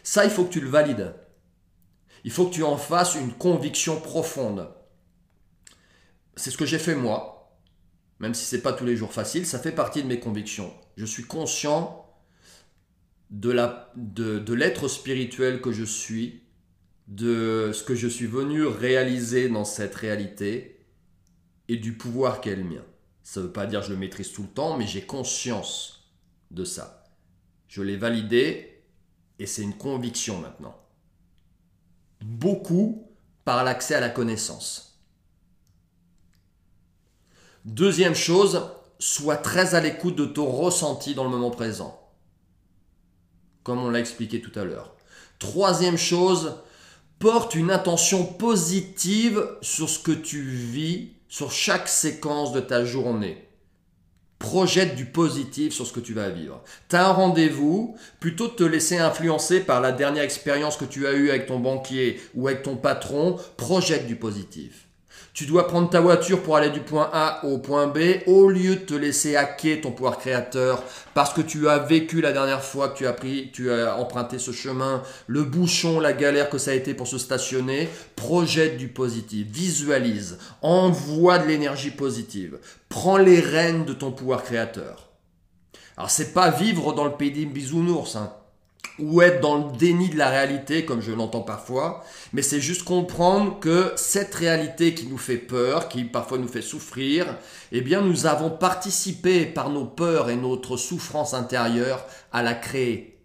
Ça, 0.02 0.24
il 0.24 0.30
faut 0.30 0.44
que 0.44 0.52
tu 0.52 0.62
le 0.62 0.70
valides. 0.70 1.14
Il 2.24 2.30
faut 2.30 2.46
que 2.46 2.54
tu 2.54 2.62
en 2.62 2.78
fasses 2.78 3.14
une 3.14 3.34
conviction 3.34 4.00
profonde. 4.00 4.70
C'est 6.34 6.50
ce 6.50 6.56
que 6.56 6.64
j'ai 6.64 6.78
fait 6.78 6.94
moi, 6.94 7.60
même 8.20 8.32
si 8.32 8.46
ce 8.46 8.56
n'est 8.56 8.62
pas 8.62 8.72
tous 8.72 8.86
les 8.86 8.96
jours 8.96 9.12
facile, 9.12 9.44
ça 9.46 9.58
fait 9.58 9.72
partie 9.72 10.02
de 10.02 10.08
mes 10.08 10.18
convictions. 10.18 10.72
Je 10.96 11.04
suis 11.04 11.24
conscient 11.24 12.10
de 13.28 14.52
l'être 14.54 14.88
spirituel 14.88 15.60
que 15.60 15.72
je 15.72 15.84
suis 15.84 16.42
de 17.06 17.70
ce 17.74 17.84
que 17.84 17.94
je 17.94 18.08
suis 18.08 18.26
venu 18.26 18.64
réaliser 18.64 19.50
dans 19.50 19.66
cette 19.66 19.94
réalité 19.94 20.86
et 21.68 21.76
du 21.76 21.92
pouvoir 21.92 22.40
qu'est 22.40 22.56
le. 22.56 22.82
Ça 23.24 23.40
ne 23.40 23.46
veut 23.46 23.52
pas 23.52 23.66
dire 23.66 23.80
que 23.80 23.86
je 23.86 23.92
le 23.92 23.98
maîtrise 23.98 24.32
tout 24.32 24.42
le 24.42 24.48
temps, 24.48 24.76
mais 24.76 24.86
j'ai 24.86 25.04
conscience 25.04 26.12
de 26.50 26.64
ça. 26.64 27.04
Je 27.66 27.82
l'ai 27.82 27.96
validé 27.96 28.84
et 29.38 29.46
c'est 29.46 29.62
une 29.62 29.76
conviction 29.76 30.38
maintenant. 30.38 30.78
Beaucoup 32.20 33.10
par 33.44 33.64
l'accès 33.64 33.94
à 33.94 34.00
la 34.00 34.10
connaissance. 34.10 35.02
Deuxième 37.64 38.14
chose, 38.14 38.70
sois 38.98 39.38
très 39.38 39.74
à 39.74 39.80
l'écoute 39.80 40.16
de 40.16 40.26
ton 40.26 40.46
ressenti 40.46 41.14
dans 41.14 41.24
le 41.24 41.30
moment 41.30 41.50
présent. 41.50 42.00
Comme 43.62 43.78
on 43.78 43.90
l'a 43.90 44.00
expliqué 44.00 44.42
tout 44.42 44.56
à 44.58 44.64
l'heure. 44.64 44.94
Troisième 45.38 45.96
chose, 45.96 46.56
porte 47.18 47.54
une 47.54 47.70
intention 47.70 48.26
positive 48.26 49.42
sur 49.62 49.88
ce 49.88 49.98
que 49.98 50.12
tu 50.12 50.42
vis, 50.42 51.14
sur 51.34 51.50
chaque 51.50 51.88
séquence 51.88 52.52
de 52.52 52.60
ta 52.60 52.84
journée. 52.84 53.48
projette 54.38 54.94
du 54.94 55.04
positif 55.04 55.72
sur 55.72 55.84
ce 55.84 55.92
que 55.92 55.98
tu 55.98 56.14
vas 56.14 56.28
vivre. 56.28 56.62
Tu 56.88 56.94
as 56.94 57.08
un 57.08 57.12
rendez-vous, 57.12 57.96
plutôt 58.20 58.46
de 58.46 58.52
te 58.52 58.62
laisser 58.62 58.98
influencer 58.98 59.58
par 59.58 59.80
la 59.80 59.90
dernière 59.90 60.22
expérience 60.22 60.76
que 60.76 60.84
tu 60.84 61.08
as 61.08 61.12
eue 61.14 61.30
avec 61.30 61.46
ton 61.46 61.58
banquier 61.58 62.20
ou 62.36 62.46
avec 62.46 62.62
ton 62.62 62.76
patron, 62.76 63.36
projette 63.56 64.06
du 64.06 64.14
positif. 64.14 64.83
Tu 65.34 65.46
dois 65.46 65.66
prendre 65.66 65.90
ta 65.90 66.00
voiture 66.00 66.44
pour 66.44 66.56
aller 66.56 66.70
du 66.70 66.78
point 66.78 67.10
A 67.12 67.44
au 67.44 67.58
point 67.58 67.88
B 67.88 67.98
au 68.28 68.48
lieu 68.48 68.76
de 68.76 68.80
te 68.82 68.94
laisser 68.94 69.34
hacker 69.34 69.80
ton 69.80 69.90
pouvoir 69.90 70.18
créateur 70.18 70.80
parce 71.12 71.32
que 71.32 71.40
tu 71.40 71.68
as 71.68 71.78
vécu 71.78 72.20
la 72.20 72.30
dernière 72.30 72.62
fois 72.62 72.88
que 72.88 72.98
tu 72.98 73.04
as 73.04 73.12
pris, 73.12 73.50
tu 73.52 73.68
as 73.72 73.96
emprunté 73.96 74.38
ce 74.38 74.52
chemin, 74.52 75.02
le 75.26 75.42
bouchon, 75.42 75.98
la 75.98 76.12
galère 76.12 76.50
que 76.50 76.58
ça 76.58 76.70
a 76.70 76.74
été 76.74 76.94
pour 76.94 77.08
se 77.08 77.18
stationner. 77.18 77.88
Projette 78.14 78.76
du 78.76 78.86
positif, 78.86 79.48
visualise, 79.48 80.38
envoie 80.62 81.40
de 81.40 81.48
l'énergie 81.48 81.90
positive, 81.90 82.60
prends 82.88 83.18
les 83.18 83.40
rênes 83.40 83.84
de 83.84 83.92
ton 83.92 84.12
pouvoir 84.12 84.44
créateur. 84.44 85.08
Alors 85.96 86.10
c'est 86.10 86.32
pas 86.32 86.50
vivre 86.50 86.92
dans 86.92 87.04
le 87.04 87.16
pays 87.16 87.32
des 87.32 87.46
bisounours, 87.46 88.14
hein 88.14 88.32
ou 88.98 89.22
être 89.22 89.40
dans 89.40 89.56
le 89.56 89.76
déni 89.76 90.08
de 90.08 90.16
la 90.16 90.30
réalité, 90.30 90.84
comme 90.84 91.00
je 91.00 91.12
l'entends 91.12 91.40
parfois, 91.40 92.04
mais 92.32 92.42
c'est 92.42 92.60
juste 92.60 92.84
comprendre 92.84 93.58
que 93.58 93.92
cette 93.96 94.34
réalité 94.34 94.94
qui 94.94 95.06
nous 95.06 95.18
fait 95.18 95.36
peur, 95.36 95.88
qui 95.88 96.04
parfois 96.04 96.38
nous 96.38 96.48
fait 96.48 96.62
souffrir, 96.62 97.26
eh 97.72 97.80
bien 97.80 98.00
nous 98.00 98.26
avons 98.26 98.50
participé 98.50 99.46
par 99.46 99.70
nos 99.70 99.84
peurs 99.84 100.30
et 100.30 100.36
notre 100.36 100.76
souffrance 100.76 101.34
intérieure 101.34 102.04
à 102.32 102.42
la 102.42 102.54
créer. 102.54 103.18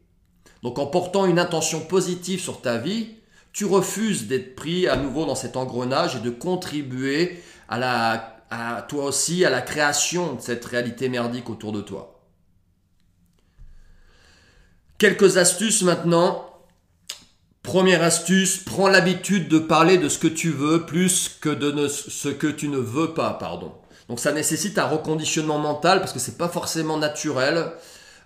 Donc 0.63 0.80
en 0.80 0.88
portant 0.88 1.26
une 1.26 1.39
intention 1.39 1.82
positive 1.82 2.41
sur 2.41 2.62
ta 2.62 2.78
vie, 2.78 3.15
tu 3.54 3.65
refuses 3.65 4.28
d'être 4.28 4.56
pris 4.56 4.88
à 4.88 4.95
nouveau 4.95 5.26
dans 5.26 5.36
cet 5.36 5.56
engrenage 5.56 6.17
et 6.17 6.19
de 6.19 6.30
contribuer 6.30 7.41
à 7.67 7.78
la 7.78 8.36
à 8.52 8.82
toi 8.82 9.06
aussi 9.06 9.45
à 9.45 9.50
la 9.50 9.62
création 9.62 10.34
de 10.34 10.41
cette 10.41 10.65
réalité 10.65 11.10
merdique 11.10 11.50
autour 11.50 11.72
de 11.72 11.82
toi. 11.82 12.18
Quelques 14.99 15.38
astuces 15.38 15.81
maintenant. 15.83 16.45
Première 17.63 18.03
astuce, 18.03 18.57
prends 18.57 18.89
l'habitude 18.89 19.47
de 19.47 19.57
parler 19.57 19.97
de 19.97 20.09
ce 20.09 20.19
que 20.19 20.27
tu 20.27 20.49
veux 20.49 20.85
plus 20.85 21.29
que 21.39 21.47
de 21.47 21.88
ce 21.88 22.27
que 22.27 22.47
tu 22.47 22.67
ne 22.67 22.79
veux 22.79 23.13
pas, 23.13 23.31
pardon. 23.31 23.71
Donc 24.09 24.19
ça 24.19 24.33
nécessite 24.33 24.77
un 24.77 24.88
reconditionnement 24.88 25.57
mental 25.57 25.99
parce 26.01 26.12
que 26.12 26.19
c'est 26.19 26.38
pas 26.38 26.49
forcément 26.49 26.97
naturel. 26.97 27.71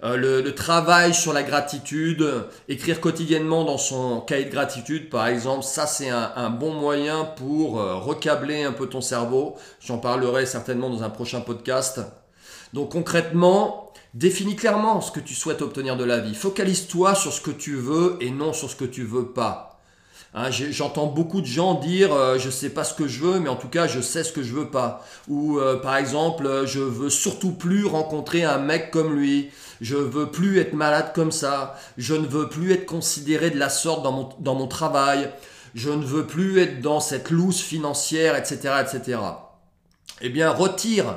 Euh, 0.03 0.17
le, 0.17 0.55
travail 0.55 1.13
sur 1.13 1.31
la 1.31 1.43
gratitude, 1.43 2.27
écrire 2.67 2.99
quotidiennement 2.99 3.65
dans 3.65 3.77
son 3.77 4.21
cahier 4.21 4.45
de 4.45 4.51
gratitude, 4.51 5.11
par 5.11 5.27
exemple, 5.27 5.63
ça 5.63 5.85
c'est 5.85 6.09
un, 6.09 6.49
bon 6.49 6.73
moyen 6.73 7.23
pour 7.23 7.79
euh, 7.79 7.97
recabler 7.97 8.63
un 8.63 8.71
peu 8.71 8.87
ton 8.87 9.01
cerveau. 9.01 9.57
J'en 9.79 9.99
parlerai 9.99 10.47
certainement 10.47 10.89
dans 10.89 11.03
un 11.03 11.11
prochain 11.11 11.41
podcast. 11.41 12.01
Donc 12.73 12.93
concrètement, 12.93 13.92
Définis 14.13 14.55
clairement 14.55 15.01
ce 15.01 15.11
que 15.11 15.19
tu 15.19 15.33
souhaites 15.33 15.63
obtenir 15.63 15.97
de 15.97 16.03
la 16.03 16.19
vie. 16.19 16.35
Focalise-toi 16.35 17.15
sur 17.15 17.33
ce 17.33 17.41
que 17.41 17.49
tu 17.49 17.75
veux 17.75 18.17
et 18.21 18.29
non 18.29 18.53
sur 18.53 18.69
ce 18.69 18.75
que 18.75 18.85
tu 18.85 19.03
veux 19.03 19.25
pas. 19.25 19.73
Hein, 20.35 20.49
j'entends 20.49 21.07
beaucoup 21.07 21.41
de 21.41 21.45
gens 21.45 21.75
dire 21.75 22.09
je 22.09 22.13
euh, 22.13 22.39
je 22.39 22.49
sais 22.49 22.69
pas 22.69 22.83
ce 22.83 22.95
que 22.95 23.07
je 23.07 23.19
veux, 23.19 23.39
mais 23.39 23.49
en 23.49 23.55
tout 23.55 23.67
cas 23.67 23.87
je 23.87 24.01
sais 24.01 24.23
ce 24.23 24.31
que 24.31 24.43
je 24.43 24.53
veux 24.53 24.69
pas. 24.69 25.03
Ou 25.29 25.59
euh, 25.59 25.77
par 25.77 25.95
exemple 25.97 26.45
euh, 26.45 26.65
je 26.67 26.79
veux 26.79 27.09
surtout 27.09 27.51
plus 27.51 27.85
rencontrer 27.85 28.43
un 28.43 28.59
mec 28.59 28.91
comme 28.91 29.15
lui. 29.15 29.49
Je 29.81 29.95
veux 29.95 30.29
plus 30.29 30.59
être 30.59 30.73
malade 30.73 31.11
comme 31.13 31.31
ça. 31.31 31.75
Je 31.97 32.13
ne 32.13 32.27
veux 32.27 32.49
plus 32.49 32.71
être 32.71 32.85
considéré 32.85 33.49
de 33.49 33.57
la 33.57 33.69
sorte 33.69 34.03
dans 34.03 34.11
mon, 34.11 34.29
dans 34.39 34.55
mon 34.55 34.67
travail. 34.67 35.31
Je 35.73 35.89
ne 35.89 36.03
veux 36.05 36.27
plus 36.27 36.59
être 36.59 36.81
dans 36.81 36.99
cette 36.99 37.31
loose 37.31 37.61
financière, 37.61 38.35
etc., 38.35 38.75
etc. 38.81 39.19
Eh 40.21 40.29
bien 40.29 40.51
retire 40.51 41.15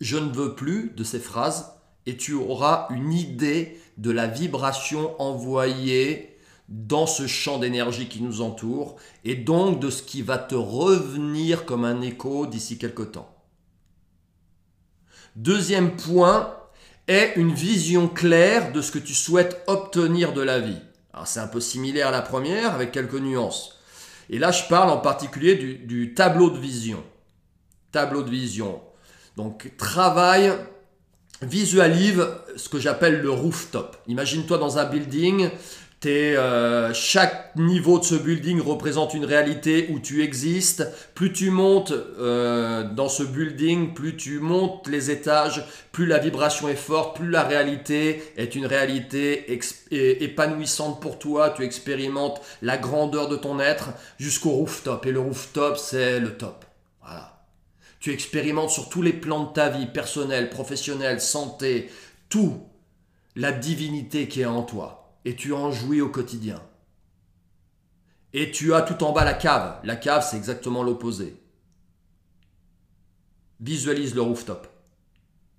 je 0.00 0.16
ne 0.16 0.32
veux 0.32 0.54
plus 0.54 0.92
de 0.96 1.04
ces 1.04 1.20
phrases 1.20 1.74
et 2.06 2.16
tu 2.16 2.34
auras 2.34 2.88
une 2.90 3.12
idée 3.12 3.78
de 3.96 4.10
la 4.10 4.26
vibration 4.26 5.20
envoyée 5.20 6.38
dans 6.68 7.06
ce 7.06 7.26
champ 7.26 7.58
d'énergie 7.58 8.08
qui 8.08 8.22
nous 8.22 8.40
entoure 8.40 8.96
et 9.24 9.34
donc 9.36 9.80
de 9.80 9.90
ce 9.90 10.02
qui 10.02 10.22
va 10.22 10.38
te 10.38 10.54
revenir 10.54 11.64
comme 11.64 11.84
un 11.84 12.00
écho 12.00 12.46
d'ici 12.46 12.78
quelque 12.78 13.02
temps. 13.02 13.30
Deuxième 15.36 15.96
point 15.96 16.56
est 17.06 17.34
une 17.36 17.52
vision 17.52 18.08
claire 18.08 18.72
de 18.72 18.80
ce 18.80 18.92
que 18.92 18.98
tu 18.98 19.14
souhaites 19.14 19.62
obtenir 19.66 20.32
de 20.32 20.40
la 20.40 20.60
vie. 20.60 20.80
Alors 21.12 21.26
c'est 21.26 21.40
un 21.40 21.46
peu 21.46 21.60
similaire 21.60 22.08
à 22.08 22.12
la 22.12 22.22
première 22.22 22.74
avec 22.74 22.92
quelques 22.92 23.14
nuances. 23.14 23.78
Et 24.30 24.38
là 24.38 24.50
je 24.52 24.64
parle 24.68 24.90
en 24.90 24.98
particulier 24.98 25.56
du, 25.56 25.74
du 25.74 26.14
tableau 26.14 26.50
de 26.50 26.58
vision. 26.58 27.04
Tableau 27.92 28.22
de 28.22 28.30
vision. 28.30 28.80
Donc 29.36 29.72
travaille, 29.76 30.52
visualise 31.42 32.24
ce 32.56 32.68
que 32.68 32.78
j'appelle 32.78 33.20
le 33.20 33.30
rooftop. 33.30 33.96
Imagine-toi 34.06 34.58
dans 34.58 34.78
un 34.78 34.84
building, 34.84 35.50
euh, 36.06 36.92
chaque 36.92 37.56
niveau 37.56 37.98
de 37.98 38.04
ce 38.04 38.14
building 38.14 38.60
représente 38.60 39.14
une 39.14 39.24
réalité 39.24 39.88
où 39.90 39.98
tu 39.98 40.22
existes. 40.22 40.86
Plus 41.14 41.32
tu 41.32 41.50
montes 41.50 41.92
euh, 41.92 42.84
dans 42.92 43.08
ce 43.08 43.22
building, 43.22 43.94
plus 43.94 44.16
tu 44.16 44.38
montes 44.38 44.88
les 44.88 45.10
étages, 45.10 45.64
plus 45.92 46.06
la 46.06 46.18
vibration 46.18 46.68
est 46.68 46.76
forte, 46.76 47.16
plus 47.16 47.30
la 47.30 47.42
réalité 47.42 48.22
est 48.36 48.54
une 48.54 48.66
réalité 48.66 49.58
épanouissante 49.90 51.00
pour 51.00 51.18
toi. 51.18 51.50
Tu 51.50 51.64
expérimentes 51.64 52.40
la 52.62 52.76
grandeur 52.76 53.28
de 53.28 53.36
ton 53.36 53.60
être 53.60 53.90
jusqu'au 54.18 54.50
rooftop. 54.50 55.06
Et 55.06 55.12
le 55.12 55.20
rooftop, 55.20 55.76
c'est 55.78 56.20
le 56.20 56.36
top. 56.36 56.63
Tu 58.04 58.12
expérimentes 58.12 58.68
sur 58.68 58.90
tous 58.90 59.00
les 59.00 59.14
plans 59.14 59.44
de 59.44 59.52
ta 59.54 59.70
vie, 59.70 59.86
personnelle, 59.86 60.50
professionnelle, 60.50 61.22
santé, 61.22 61.90
tout, 62.28 62.68
la 63.34 63.50
divinité 63.50 64.28
qui 64.28 64.42
est 64.42 64.44
en 64.44 64.62
toi. 64.62 65.16
Et 65.24 65.34
tu 65.36 65.54
en 65.54 65.70
jouis 65.72 66.02
au 66.02 66.10
quotidien. 66.10 66.62
Et 68.34 68.50
tu 68.50 68.74
as 68.74 68.82
tout 68.82 69.02
en 69.04 69.12
bas 69.12 69.24
la 69.24 69.32
cave. 69.32 69.80
La 69.84 69.96
cave, 69.96 70.22
c'est 70.22 70.36
exactement 70.36 70.82
l'opposé. 70.82 71.40
Visualise 73.60 74.14
le 74.14 74.20
rooftop. 74.20 74.68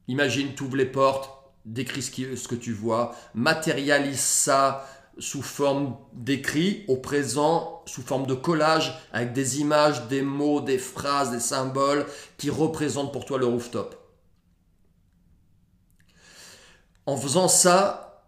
Imagine, 0.07 0.53
tu 0.53 0.65
ouvres 0.65 0.75
les 0.75 0.85
portes, 0.85 1.31
décris 1.65 2.03
ce 2.03 2.47
que 2.47 2.53
tu 2.53 2.73
vois, 2.73 3.15
matérialise 3.33 4.19
ça 4.19 4.87
sous 5.17 5.41
forme 5.41 5.97
d'écrit, 6.13 6.83
au 6.87 6.97
présent 6.97 7.83
sous 7.85 8.01
forme 8.01 8.25
de 8.25 8.33
collage, 8.33 8.97
avec 9.13 9.33
des 9.33 9.59
images, 9.59 10.07
des 10.07 10.21
mots, 10.21 10.61
des 10.61 10.77
phrases, 10.77 11.31
des 11.31 11.39
symboles 11.39 12.05
qui 12.37 12.49
représentent 12.49 13.13
pour 13.13 13.25
toi 13.25 13.37
le 13.37 13.45
rooftop. 13.45 13.95
En 17.05 17.17
faisant 17.17 17.47
ça, 17.47 18.25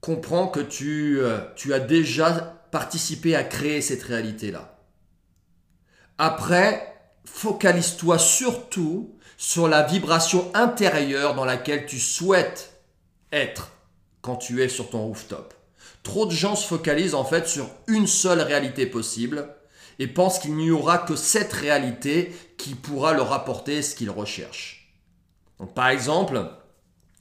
comprends 0.00 0.48
que 0.48 0.60
tu, 0.60 1.20
euh, 1.20 1.38
tu 1.56 1.72
as 1.72 1.80
déjà 1.80 2.62
participé 2.70 3.34
à 3.34 3.44
créer 3.44 3.80
cette 3.80 4.02
réalité-là. 4.02 4.78
Après, 6.18 6.94
focalise-toi 7.24 8.18
surtout 8.18 9.16
sur 9.38 9.68
la 9.68 9.82
vibration 9.82 10.50
intérieure 10.54 11.34
dans 11.34 11.44
laquelle 11.44 11.86
tu 11.86 11.98
souhaites 11.98 12.82
être 13.32 13.70
quand 14.20 14.36
tu 14.36 14.62
es 14.62 14.68
sur 14.68 14.90
ton 14.90 15.06
rooftop. 15.06 15.54
Trop 16.02 16.26
de 16.26 16.32
gens 16.32 16.56
se 16.56 16.66
focalisent 16.66 17.14
en 17.14 17.24
fait 17.24 17.46
sur 17.46 17.68
une 17.86 18.06
seule 18.06 18.40
réalité 18.40 18.86
possible 18.86 19.48
et 19.98 20.08
pensent 20.08 20.38
qu'il 20.38 20.56
n'y 20.56 20.70
aura 20.70 20.98
que 20.98 21.16
cette 21.16 21.52
réalité 21.52 22.34
qui 22.58 22.74
pourra 22.74 23.12
leur 23.12 23.32
apporter 23.32 23.82
ce 23.82 23.94
qu'ils 23.94 24.10
recherchent. 24.10 24.94
Donc, 25.60 25.74
par 25.74 25.88
exemple, 25.88 26.44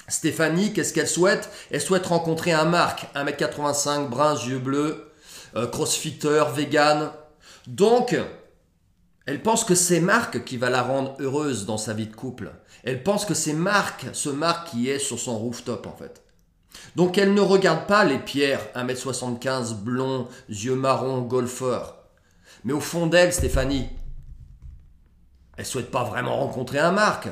Stéphanie, 0.08 0.74
qu'est-ce 0.74 0.94
qu'elle 0.94 1.08
souhaite? 1.08 1.50
Elle 1.70 1.82
souhaite 1.82 2.08
rencontrer 2.08 2.52
un 2.52 2.66
Marc, 2.66 3.08
1m85, 3.16 4.10
brun, 4.10 4.36
yeux 4.36 4.60
bleus, 4.60 5.12
euh, 5.56 5.68
crossfitter, 5.68 6.44
vegan. 6.56 7.12
Donc, 7.68 8.16
elle 9.26 9.44
pense 9.44 9.64
que 9.64 9.76
c'est 9.76 10.00
Marc 10.00 10.44
qui 10.44 10.58
va 10.58 10.70
la 10.70 10.82
rendre 10.82 11.16
heureuse 11.20 11.66
dans 11.66 11.78
sa 11.78 11.94
vie 11.94 12.08
de 12.08 12.16
couple. 12.16 12.52
Elle 12.84 13.04
pense 13.04 13.26
que 13.26 13.34
c'est 13.34 13.54
Marc, 13.54 14.08
ce 14.14 14.30
Marc 14.30 14.72
qui 14.72 14.90
est 14.90 15.00
sur 15.00 15.20
son 15.20 15.38
rooftop 15.38 15.86
en 15.86 15.96
fait. 15.96 16.24
Donc 16.96 17.18
elle 17.18 17.34
ne 17.34 17.42
regarde 17.42 17.88
pas 17.88 18.04
les 18.04 18.20
pierres, 18.20 18.68
1m75, 18.76 19.76
blond, 19.76 20.28
yeux 20.50 20.76
marrons, 20.76 21.22
golfeur. 21.22 21.98
Mais 22.64 22.74
au 22.74 22.80
fond 22.80 23.08
d'elle, 23.08 23.34
Stéphanie, 23.34 23.90
elle 25.58 25.66
souhaite 25.66 25.92
pas 25.92 26.04
vraiment 26.04 26.38
rencontrer 26.38 26.80
un 26.80 26.92
Marc. 26.92 27.28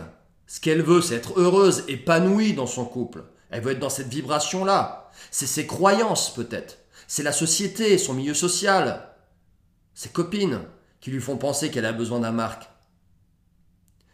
Ce 0.48 0.60
qu'elle 0.60 0.82
veut, 0.82 1.02
c'est 1.02 1.16
être 1.16 1.40
heureuse, 1.40 1.84
épanouie 1.88 2.54
dans 2.54 2.68
son 2.68 2.86
couple. 2.86 3.24
Elle 3.50 3.64
veut 3.64 3.72
être 3.72 3.80
dans 3.80 3.90
cette 3.90 4.10
vibration-là. 4.10 5.10
C'est 5.32 5.48
ses 5.48 5.68
croyances, 5.68 6.34
peut-être. 6.34 6.78
C'est 7.08 7.24
la 7.24 7.32
société, 7.32 7.98
son 7.98 8.14
milieu 8.14 8.34
social. 8.34 9.10
Ses 9.94 10.10
copines 10.10 10.62
qui 11.02 11.12
lui 11.12 11.22
font 11.22 11.38
penser 11.38 11.70
qu'elle 11.70 11.86
a 11.86 11.94
besoin 11.94 12.20
d'un 12.20 12.32
Marc. 12.32 12.70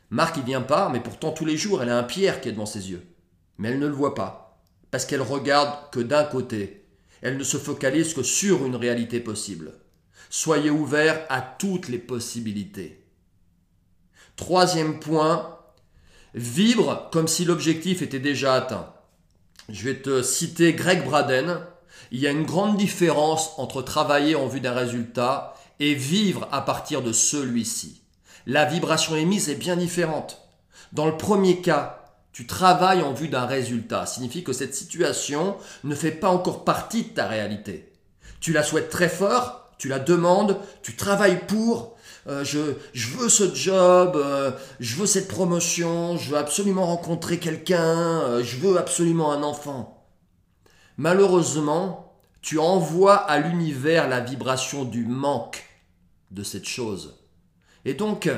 Marc, 0.10 0.38
il 0.38 0.44
vient 0.44 0.62
pas, 0.62 0.90
mais 0.90 1.00
pourtant 1.00 1.32
tous 1.32 1.46
les 1.46 1.58
jours, 1.58 1.82
elle 1.82 1.90
a 1.90 1.98
un 1.98 2.04
Pierre 2.04 2.42
qui 2.42 2.50
est 2.50 2.54
devant 2.54 2.66
ses 2.66 2.92
yeux. 2.92 3.06
Mais 3.58 3.70
elle 3.70 3.80
ne 3.80 3.88
le 3.88 3.94
voit 3.94 4.16
pas 4.16 4.45
parce 4.96 5.06
qu'elle 5.06 5.22
regarde 5.22 5.90
que 5.92 6.00
d'un 6.00 6.24
côté. 6.24 6.86
Elle 7.22 7.36
ne 7.36 7.44
se 7.44 7.58
focalise 7.58 8.14
que 8.14 8.24
sur 8.24 8.66
une 8.66 8.78
réalité 8.78 9.20
possible. 9.20 9.74
Soyez 10.30 10.70
ouverts 10.70 11.26
à 11.28 11.42
toutes 11.42 11.90
les 11.90 11.98
possibilités. 11.98 13.04
Troisième 14.38 15.02
point, 15.02 15.60
Vibre 16.34 17.10
comme 17.12 17.28
si 17.28 17.44
l'objectif 17.44 18.02
était 18.02 18.22
déjà 18.22 18.54
atteint. 18.54 18.94
Je 19.68 19.84
vais 19.84 20.02
te 20.02 20.24
citer 20.24 20.72
Greg 20.72 21.04
Braden. 21.04 21.60
Il 22.12 22.22
y 22.22 22.28
a 22.28 22.32
une 22.32 22.46
grande 22.46 22.78
différence 22.78 23.52
entre 23.58 23.82
travailler 23.82 24.36
en 24.36 24.48
vue 24.48 24.62
d'un 24.62 24.72
résultat 24.72 25.56
et 25.82 25.94
vivre 25.94 26.48
à 26.54 26.62
partir 26.62 27.02
de 27.02 27.12
celui-ci. 27.12 28.02
La 28.46 28.64
vibration 28.64 29.18
émise 29.18 29.50
est 29.50 29.56
bien 29.56 29.76
différente. 29.76 30.48
Dans 30.94 31.06
le 31.06 31.18
premier 31.18 31.60
cas, 31.60 32.05
tu 32.36 32.46
travailles 32.46 33.02
en 33.02 33.14
vue 33.14 33.30
d'un 33.30 33.46
résultat. 33.46 34.06
signifie 34.06 34.44
que 34.44 34.52
cette 34.52 34.76
situation 34.76 35.56
ne 35.86 35.96
fait 35.96 36.12
pas 36.12 36.28
encore 36.28 36.66
partie 36.66 37.04
de 37.04 37.08
ta 37.08 37.28
réalité. 37.28 37.94
Tu 38.42 38.52
la 38.52 38.62
souhaites 38.62 38.90
très 38.90 39.08
fort, 39.08 39.72
tu 39.78 39.88
la 39.88 40.00
demandes, 40.00 40.60
tu 40.84 40.98
travailles 40.98 41.46
pour, 41.48 41.96
euh, 42.28 42.44
je, 42.44 42.76
veux 43.16 43.30
ce 43.30 43.56
job, 43.56 44.18
euh, 44.18 44.52
je 44.82 44.98
veux 44.98 45.06
cette 45.06 45.30
promotion, 45.30 46.18
je 46.18 46.32
veux 46.32 46.38
absolument 46.38 46.86
rencontrer 46.86 47.40
quelqu'un, 47.40 48.20
euh, 48.24 48.44
je 48.44 48.58
veux 48.58 48.78
absolument 48.78 49.32
un 49.32 49.42
enfant. 49.42 50.06
Malheureusement, 50.98 52.20
tu 52.42 52.60
envoies 52.60 53.16
à 53.16 53.40
l'univers 53.40 54.10
la 54.10 54.20
vibration 54.20 54.84
du 54.84 55.06
manque 55.06 55.64
de 56.32 56.44
cette 56.44 56.68
chose. 56.68 57.18
Et 57.86 57.94
donc, 57.94 58.30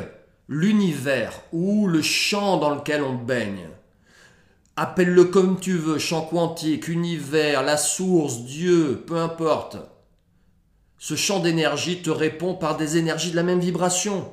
l'univers 0.48 1.34
ou 1.52 1.88
le 1.88 2.04
champ 2.04 2.58
dans 2.58 2.76
lequel 2.76 3.02
on 3.02 3.16
baigne 3.16 3.68
Appelle-le 4.80 5.26
comme 5.26 5.60
tu 5.60 5.76
veux, 5.76 5.98
champ 5.98 6.22
quantique, 6.22 6.88
univers, 6.88 7.63
la 7.63 7.78
source, 7.78 8.44
Dieu, 8.44 9.04
peu 9.08 9.18
importe. 9.18 9.78
Ce 11.00 11.16
champ 11.16 11.40
d'énergie 11.40 12.04
te 12.04 12.12
répond 12.12 12.54
par 12.54 12.78
des 12.78 12.98
énergies 12.98 13.32
de 13.32 13.36
la 13.36 13.42
même 13.42 13.60
vibration. 13.60 14.32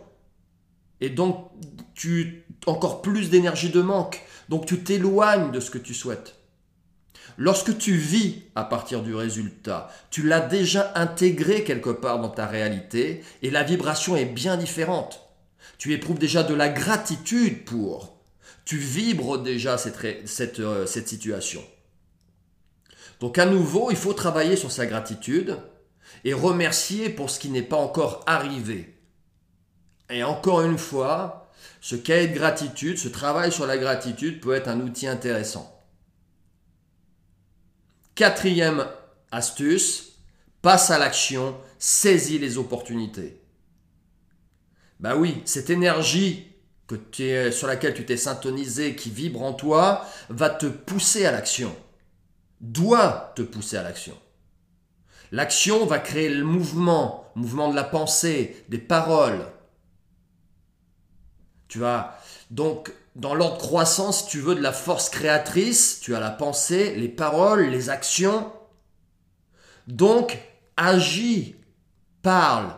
Et 1.00 1.08
donc, 1.08 1.50
tu 1.94 2.44
encore 2.66 3.00
plus 3.00 3.30
d'énergie 3.30 3.70
de 3.70 3.80
manque. 3.80 4.22
Donc, 4.50 4.66
tu 4.66 4.80
t'éloignes 4.80 5.50
de 5.50 5.60
ce 5.60 5.70
que 5.70 5.78
tu 5.78 5.94
souhaites. 5.94 6.36
Lorsque 7.38 7.78
tu 7.78 7.96
vis 7.96 8.42
à 8.54 8.64
partir 8.64 9.02
du 9.02 9.14
résultat, 9.14 9.88
tu 10.10 10.22
l'as 10.22 10.40
déjà 10.40 10.92
intégré 10.94 11.64
quelque 11.64 11.88
part 11.88 12.20
dans 12.20 12.28
ta 12.28 12.46
réalité 12.46 13.24
et 13.40 13.50
la 13.50 13.62
vibration 13.62 14.14
est 14.14 14.26
bien 14.26 14.58
différente. 14.58 15.26
Tu 15.78 15.94
éprouves 15.94 16.18
déjà 16.18 16.42
de 16.42 16.54
la 16.54 16.68
gratitude 16.68 17.64
pour 17.64 18.13
tu 18.64 18.78
vibres 18.78 19.38
déjà 19.42 19.78
cette, 19.78 20.28
cette, 20.28 20.60
euh, 20.60 20.86
cette 20.86 21.08
situation. 21.08 21.62
Donc 23.20 23.38
à 23.38 23.46
nouveau, 23.46 23.90
il 23.90 23.96
faut 23.96 24.12
travailler 24.12 24.56
sur 24.56 24.72
sa 24.72 24.86
gratitude 24.86 25.58
et 26.24 26.32
remercier 26.32 27.10
pour 27.10 27.30
ce 27.30 27.38
qui 27.38 27.50
n'est 27.50 27.62
pas 27.62 27.76
encore 27.76 28.22
arrivé. 28.26 28.94
Et 30.10 30.22
encore 30.22 30.62
une 30.62 30.78
fois, 30.78 31.50
ce 31.80 31.96
cahier 31.96 32.28
de 32.28 32.34
gratitude, 32.34 32.98
ce 32.98 33.08
travail 33.08 33.52
sur 33.52 33.66
la 33.66 33.78
gratitude 33.78 34.40
peut 34.40 34.54
être 34.54 34.68
un 34.68 34.80
outil 34.80 35.06
intéressant. 35.06 35.70
Quatrième 38.14 38.86
astuce, 39.30 40.18
passe 40.62 40.90
à 40.90 40.98
l'action, 40.98 41.56
saisis 41.78 42.38
les 42.38 42.58
opportunités. 42.58 43.40
Bah 45.00 45.16
oui, 45.16 45.42
cette 45.44 45.70
énergie 45.70 46.53
que 46.86 47.50
sur 47.50 47.66
laquelle 47.66 47.94
tu 47.94 48.04
t'es 48.04 48.16
syntonisé, 48.16 48.94
qui 48.94 49.10
vibre 49.10 49.42
en 49.42 49.52
toi, 49.52 50.06
va 50.28 50.50
te 50.50 50.66
pousser 50.66 51.24
à 51.26 51.32
l'action. 51.32 51.74
Doit 52.60 53.32
te 53.36 53.42
pousser 53.42 53.76
à 53.76 53.82
l'action. 53.82 54.16
L'action 55.32 55.86
va 55.86 55.98
créer 55.98 56.28
le 56.28 56.44
mouvement, 56.44 57.32
mouvement 57.34 57.70
de 57.70 57.76
la 57.76 57.84
pensée, 57.84 58.64
des 58.68 58.78
paroles. 58.78 59.46
Tu 61.68 61.78
vas 61.78 62.18
donc 62.50 62.92
dans 63.16 63.34
l'ordre 63.34 63.58
croissant, 63.58 64.12
si 64.12 64.26
tu 64.26 64.40
veux, 64.40 64.54
de 64.54 64.60
la 64.60 64.72
force 64.72 65.08
créatrice, 65.08 66.00
tu 66.00 66.14
as 66.14 66.20
la 66.20 66.30
pensée, 66.30 66.94
les 66.96 67.08
paroles, 67.08 67.66
les 67.66 67.90
actions. 67.90 68.52
Donc, 69.86 70.38
agis, 70.76 71.56
parle, 72.22 72.74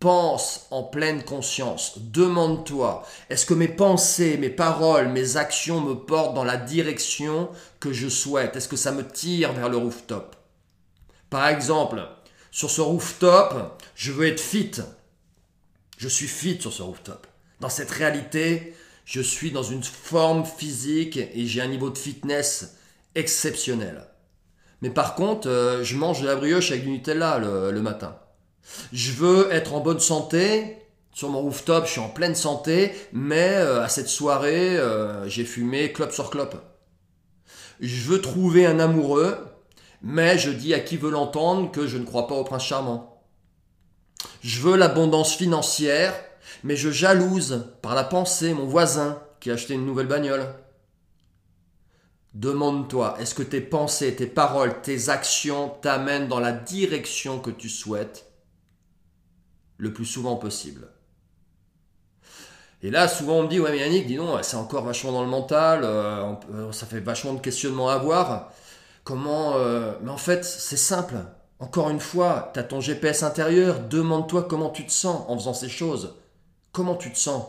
Pense 0.00 0.66
en 0.70 0.82
pleine 0.82 1.22
conscience. 1.22 1.98
Demande-toi, 1.98 3.06
est-ce 3.28 3.44
que 3.44 3.52
mes 3.52 3.68
pensées, 3.68 4.38
mes 4.38 4.48
paroles, 4.48 5.08
mes 5.08 5.36
actions 5.36 5.82
me 5.82 5.92
portent 5.92 6.34
dans 6.34 6.42
la 6.42 6.56
direction 6.56 7.50
que 7.80 7.92
je 7.92 8.08
souhaite? 8.08 8.56
Est-ce 8.56 8.68
que 8.68 8.76
ça 8.76 8.92
me 8.92 9.06
tire 9.06 9.52
vers 9.52 9.68
le 9.68 9.76
rooftop? 9.76 10.36
Par 11.28 11.46
exemple, 11.48 12.02
sur 12.50 12.70
ce 12.70 12.80
rooftop, 12.80 13.82
je 13.94 14.10
veux 14.10 14.26
être 14.26 14.40
fit. 14.40 14.72
Je 15.98 16.08
suis 16.08 16.28
fit 16.28 16.58
sur 16.58 16.72
ce 16.72 16.82
rooftop. 16.82 17.26
Dans 17.60 17.68
cette 17.68 17.90
réalité, 17.90 18.74
je 19.04 19.20
suis 19.20 19.50
dans 19.50 19.62
une 19.62 19.82
forme 19.82 20.46
physique 20.46 21.18
et 21.18 21.44
j'ai 21.44 21.60
un 21.60 21.68
niveau 21.68 21.90
de 21.90 21.98
fitness 21.98 22.74
exceptionnel. 23.14 24.06
Mais 24.80 24.88
par 24.88 25.14
contre, 25.14 25.48
euh, 25.48 25.84
je 25.84 25.94
mange 25.94 26.22
de 26.22 26.26
la 26.26 26.36
brioche 26.36 26.70
avec 26.70 26.84
du 26.84 26.90
Nutella 26.90 27.38
le 27.38 27.82
matin. 27.82 28.19
Je 28.92 29.12
veux 29.12 29.52
être 29.52 29.74
en 29.74 29.80
bonne 29.80 30.00
santé. 30.00 30.76
Sur 31.12 31.28
mon 31.28 31.40
rooftop, 31.40 31.86
je 31.86 31.92
suis 31.92 32.00
en 32.00 32.08
pleine 32.08 32.36
santé, 32.36 32.92
mais 33.12 33.54
euh, 33.54 33.82
à 33.82 33.88
cette 33.88 34.08
soirée, 34.08 34.78
euh, 34.78 35.28
j'ai 35.28 35.44
fumé 35.44 35.92
clope 35.92 36.12
sur 36.12 36.30
clope. 36.30 36.56
Je 37.80 38.02
veux 38.02 38.20
trouver 38.20 38.64
un 38.64 38.78
amoureux, 38.78 39.36
mais 40.02 40.38
je 40.38 40.50
dis 40.50 40.72
à 40.72 40.80
qui 40.80 40.96
veut 40.96 41.10
l'entendre 41.10 41.72
que 41.72 41.86
je 41.86 41.98
ne 41.98 42.04
crois 42.04 42.26
pas 42.26 42.36
au 42.36 42.44
prince 42.44 42.64
charmant. 42.64 43.22
Je 44.42 44.60
veux 44.60 44.76
l'abondance 44.76 45.34
financière, 45.34 46.14
mais 46.62 46.76
je 46.76 46.90
jalouse 46.90 47.66
par 47.82 47.94
la 47.94 48.04
pensée 48.04 48.54
mon 48.54 48.66
voisin 48.66 49.20
qui 49.40 49.50
a 49.50 49.54
acheté 49.54 49.74
une 49.74 49.86
nouvelle 49.86 50.06
bagnole. 50.06 50.46
Demande-toi, 52.34 53.16
est-ce 53.18 53.34
que 53.34 53.42
tes 53.42 53.60
pensées, 53.60 54.14
tes 54.14 54.26
paroles, 54.26 54.80
tes 54.82 55.08
actions 55.08 55.72
t'amènent 55.82 56.28
dans 56.28 56.38
la 56.38 56.52
direction 56.52 57.40
que 57.40 57.50
tu 57.50 57.68
souhaites? 57.68 58.29
Le 59.80 59.92
plus 59.92 60.04
souvent 60.04 60.36
possible. 60.36 60.88
Et 62.82 62.90
là, 62.90 63.08
souvent 63.08 63.38
on 63.38 63.42
me 63.42 63.48
dit, 63.48 63.60
ouais 63.60 63.70
mais 63.70 63.78
Yannick, 63.78 64.06
dis 64.06 64.16
donc, 64.16 64.38
c'est 64.42 64.56
encore 64.56 64.84
vachement 64.84 65.12
dans 65.12 65.22
le 65.22 65.28
mental, 65.28 65.80
euh, 65.84 66.72
ça 66.72 66.86
fait 66.86 67.00
vachement 67.00 67.34
de 67.34 67.40
questionnements 67.40 67.88
à 67.88 67.94
avoir. 67.94 68.52
Comment... 69.04 69.56
Euh, 69.56 69.92
mais 70.02 70.10
en 70.10 70.16
fait, 70.16 70.44
c'est 70.44 70.76
simple. 70.76 71.16
Encore 71.58 71.90
une 71.90 72.00
fois, 72.00 72.50
tu 72.54 72.60
as 72.60 72.62
ton 72.62 72.80
GPS 72.80 73.22
intérieur, 73.22 73.80
demande-toi 73.80 74.44
comment 74.44 74.70
tu 74.70 74.86
te 74.86 74.92
sens 74.92 75.24
en 75.28 75.36
faisant 75.36 75.52
ces 75.52 75.68
choses. 75.68 76.14
Comment 76.72 76.94
tu 76.94 77.12
te 77.12 77.18
sens? 77.18 77.44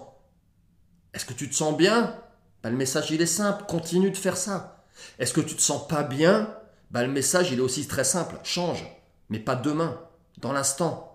Est-ce 1.14 1.26
que 1.26 1.34
tu 1.34 1.50
te 1.50 1.56
sens 1.56 1.78
bien? 1.78 2.16
Bah, 2.64 2.70
Le 2.70 2.78
message, 2.78 3.12
il 3.12 3.22
est 3.22 3.26
simple, 3.26 3.64
continue 3.68 4.12
de 4.12 4.18
faire 4.18 4.38
ça. 4.38 4.84
Est-ce 5.20 5.34
que 5.34 5.42
tu 5.42 5.56
te 5.56 5.62
sens 5.62 5.88
pas 5.88 6.04
bien? 6.04 6.54
Bah, 6.92 7.04
Le 7.04 7.12
message, 7.12 7.52
il 7.52 7.60
est 7.60 7.62
aussi 7.62 7.88
très 7.88 8.04
simple, 8.04 8.36
change. 8.44 8.86
Mais 9.30 9.40
pas 9.40 9.56
demain, 9.56 9.98
dans 10.40 10.52
l'instant. 10.52 11.11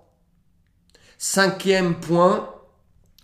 Cinquième 1.19 1.99
point, 1.99 2.51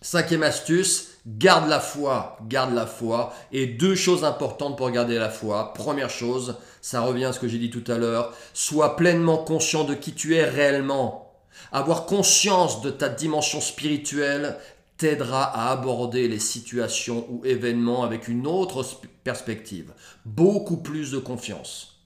cinquième 0.00 0.42
astuce, 0.42 1.08
garde 1.26 1.68
la 1.68 1.80
foi, 1.80 2.38
garde 2.48 2.74
la 2.74 2.86
foi. 2.86 3.34
Et 3.52 3.66
deux 3.66 3.94
choses 3.94 4.24
importantes 4.24 4.76
pour 4.76 4.90
garder 4.90 5.18
la 5.18 5.30
foi. 5.30 5.72
Première 5.74 6.10
chose, 6.10 6.56
ça 6.80 7.02
revient 7.02 7.26
à 7.26 7.32
ce 7.32 7.40
que 7.40 7.48
j'ai 7.48 7.58
dit 7.58 7.70
tout 7.70 7.84
à 7.90 7.98
l'heure, 7.98 8.34
sois 8.54 8.96
pleinement 8.96 9.38
conscient 9.38 9.84
de 9.84 9.94
qui 9.94 10.12
tu 10.12 10.34
es 10.34 10.44
réellement. 10.44 11.34
Avoir 11.70 12.06
conscience 12.06 12.80
de 12.80 12.90
ta 12.90 13.08
dimension 13.08 13.60
spirituelle 13.60 14.56
t'aidera 14.96 15.44
à 15.44 15.70
aborder 15.70 16.28
les 16.28 16.38
situations 16.38 17.26
ou 17.28 17.44
événements 17.44 18.04
avec 18.04 18.28
une 18.28 18.46
autre 18.46 18.84
perspective, 19.24 19.92
beaucoup 20.24 20.76
plus 20.78 21.10
de 21.10 21.18
confiance. 21.18 22.00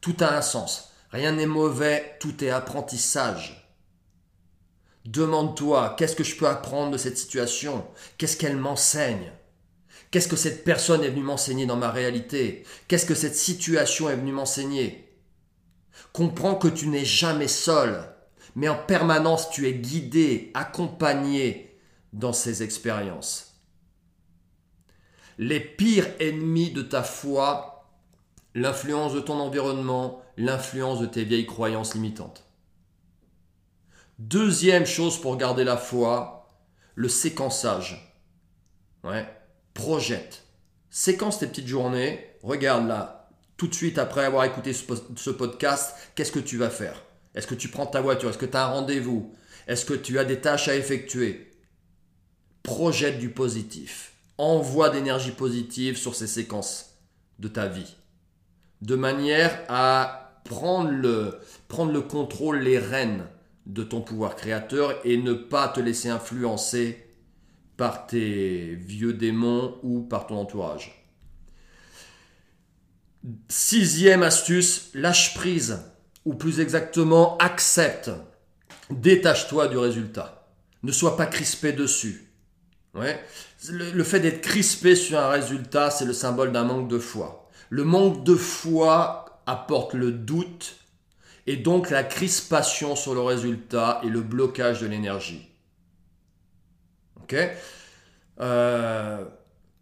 Tout 0.00 0.16
a 0.20 0.36
un 0.36 0.42
sens. 0.42 0.90
Rien 1.10 1.32
n'est 1.32 1.46
mauvais, 1.46 2.16
tout 2.20 2.42
est 2.44 2.50
apprentissage. 2.50 3.63
Demande-toi, 5.04 5.94
qu'est-ce 5.98 6.16
que 6.16 6.24
je 6.24 6.36
peux 6.36 6.48
apprendre 6.48 6.92
de 6.92 6.96
cette 6.98 7.18
situation? 7.18 7.86
Qu'est-ce 8.16 8.36
qu'elle 8.36 8.56
m'enseigne? 8.56 9.32
Qu'est-ce 10.10 10.28
que 10.28 10.36
cette 10.36 10.64
personne 10.64 11.04
est 11.04 11.10
venue 11.10 11.22
m'enseigner 11.22 11.66
dans 11.66 11.76
ma 11.76 11.90
réalité? 11.90 12.64
Qu'est-ce 12.88 13.04
que 13.04 13.14
cette 13.14 13.36
situation 13.36 14.08
est 14.08 14.16
venue 14.16 14.32
m'enseigner? 14.32 15.12
Comprends 16.12 16.54
que 16.54 16.68
tu 16.68 16.86
n'es 16.86 17.04
jamais 17.04 17.48
seul, 17.48 18.08
mais 18.54 18.68
en 18.68 18.76
permanence 18.76 19.50
tu 19.50 19.66
es 19.66 19.74
guidé, 19.74 20.52
accompagné 20.54 21.76
dans 22.12 22.32
ces 22.32 22.62
expériences. 22.62 23.60
Les 25.36 25.60
pires 25.60 26.08
ennemis 26.20 26.70
de 26.70 26.82
ta 26.82 27.02
foi, 27.02 27.90
l'influence 28.54 29.12
de 29.12 29.20
ton 29.20 29.40
environnement, 29.40 30.22
l'influence 30.36 31.00
de 31.00 31.06
tes 31.06 31.24
vieilles 31.24 31.46
croyances 31.46 31.94
limitantes. 31.94 32.44
Deuxième 34.18 34.86
chose 34.86 35.20
pour 35.20 35.36
garder 35.36 35.64
la 35.64 35.76
foi, 35.76 36.48
le 36.94 37.08
séquençage. 37.08 38.16
Projette. 39.74 40.44
Séquence 40.88 41.40
tes 41.40 41.48
petites 41.48 41.66
journées. 41.66 42.24
Regarde 42.42 42.86
là, 42.86 43.28
tout 43.56 43.66
de 43.66 43.74
suite 43.74 43.98
après 43.98 44.24
avoir 44.24 44.44
écouté 44.44 44.72
ce 44.72 45.30
podcast, 45.30 45.94
qu'est-ce 46.14 46.30
que 46.30 46.38
tu 46.38 46.56
vas 46.58 46.70
faire? 46.70 47.02
Est-ce 47.34 47.48
que 47.48 47.56
tu 47.56 47.68
prends 47.68 47.86
ta 47.86 48.00
voiture? 48.00 48.30
Est-ce 48.30 48.38
que 48.38 48.46
tu 48.46 48.56
as 48.56 48.66
un 48.66 48.72
rendez-vous? 48.72 49.34
Est-ce 49.66 49.84
que 49.84 49.94
tu 49.94 50.18
as 50.20 50.24
des 50.24 50.40
tâches 50.40 50.68
à 50.68 50.76
effectuer? 50.76 51.50
Projette 52.62 53.18
du 53.18 53.30
positif. 53.30 54.12
envoie 54.36 54.90
d'énergie 54.90 55.30
positive 55.30 55.96
sur 55.96 56.14
ces 56.14 56.26
séquences 56.26 56.96
de 57.38 57.48
ta 57.48 57.66
vie. 57.66 57.96
De 58.82 58.96
manière 58.96 59.64
à 59.68 60.40
prendre 60.44 60.90
le, 60.90 61.40
prendre 61.68 61.92
le 61.92 62.00
contrôle, 62.00 62.58
les 62.58 62.78
rênes 62.78 63.26
de 63.66 63.82
ton 63.82 64.00
pouvoir 64.00 64.36
créateur 64.36 64.94
et 65.04 65.16
ne 65.16 65.32
pas 65.32 65.68
te 65.68 65.80
laisser 65.80 66.08
influencer 66.08 67.06
par 67.76 68.06
tes 68.06 68.74
vieux 68.76 69.14
démons 69.14 69.78
ou 69.82 70.02
par 70.02 70.26
ton 70.26 70.36
entourage. 70.36 71.04
Sixième 73.48 74.22
astuce, 74.22 74.90
lâche 74.94 75.34
prise, 75.34 75.80
ou 76.24 76.34
plus 76.34 76.60
exactement, 76.60 77.38
accepte. 77.38 78.10
Détache-toi 78.90 79.68
du 79.68 79.78
résultat. 79.78 80.46
Ne 80.82 80.92
sois 80.92 81.16
pas 81.16 81.26
crispé 81.26 81.72
dessus. 81.72 82.30
Le, 83.70 84.04
fait 84.04 84.20
d'être 84.20 84.42
crispé 84.42 84.94
sur 84.94 85.18
un 85.18 85.28
résultat, 85.28 85.90
c'est 85.90 86.04
le 86.04 86.12
symbole 86.12 86.52
d'un 86.52 86.64
manque 86.64 86.88
de 86.88 86.98
foi. 86.98 87.48
Le 87.70 87.82
manque 87.82 88.24
de 88.24 88.34
foi 88.34 89.40
apporte 89.46 89.94
le 89.94 90.12
doute 90.12 90.76
et 91.46 91.56
donc 91.56 91.90
la 91.90 92.04
crispation 92.04 92.96
sur 92.96 93.14
le 93.14 93.20
résultat 93.20 94.00
et 94.04 94.08
le 94.08 94.20
blocage 94.22 94.80
de 94.80 94.86
l'énergie. 94.86 95.48
Ok? 97.22 97.34
Euh, 98.40 99.24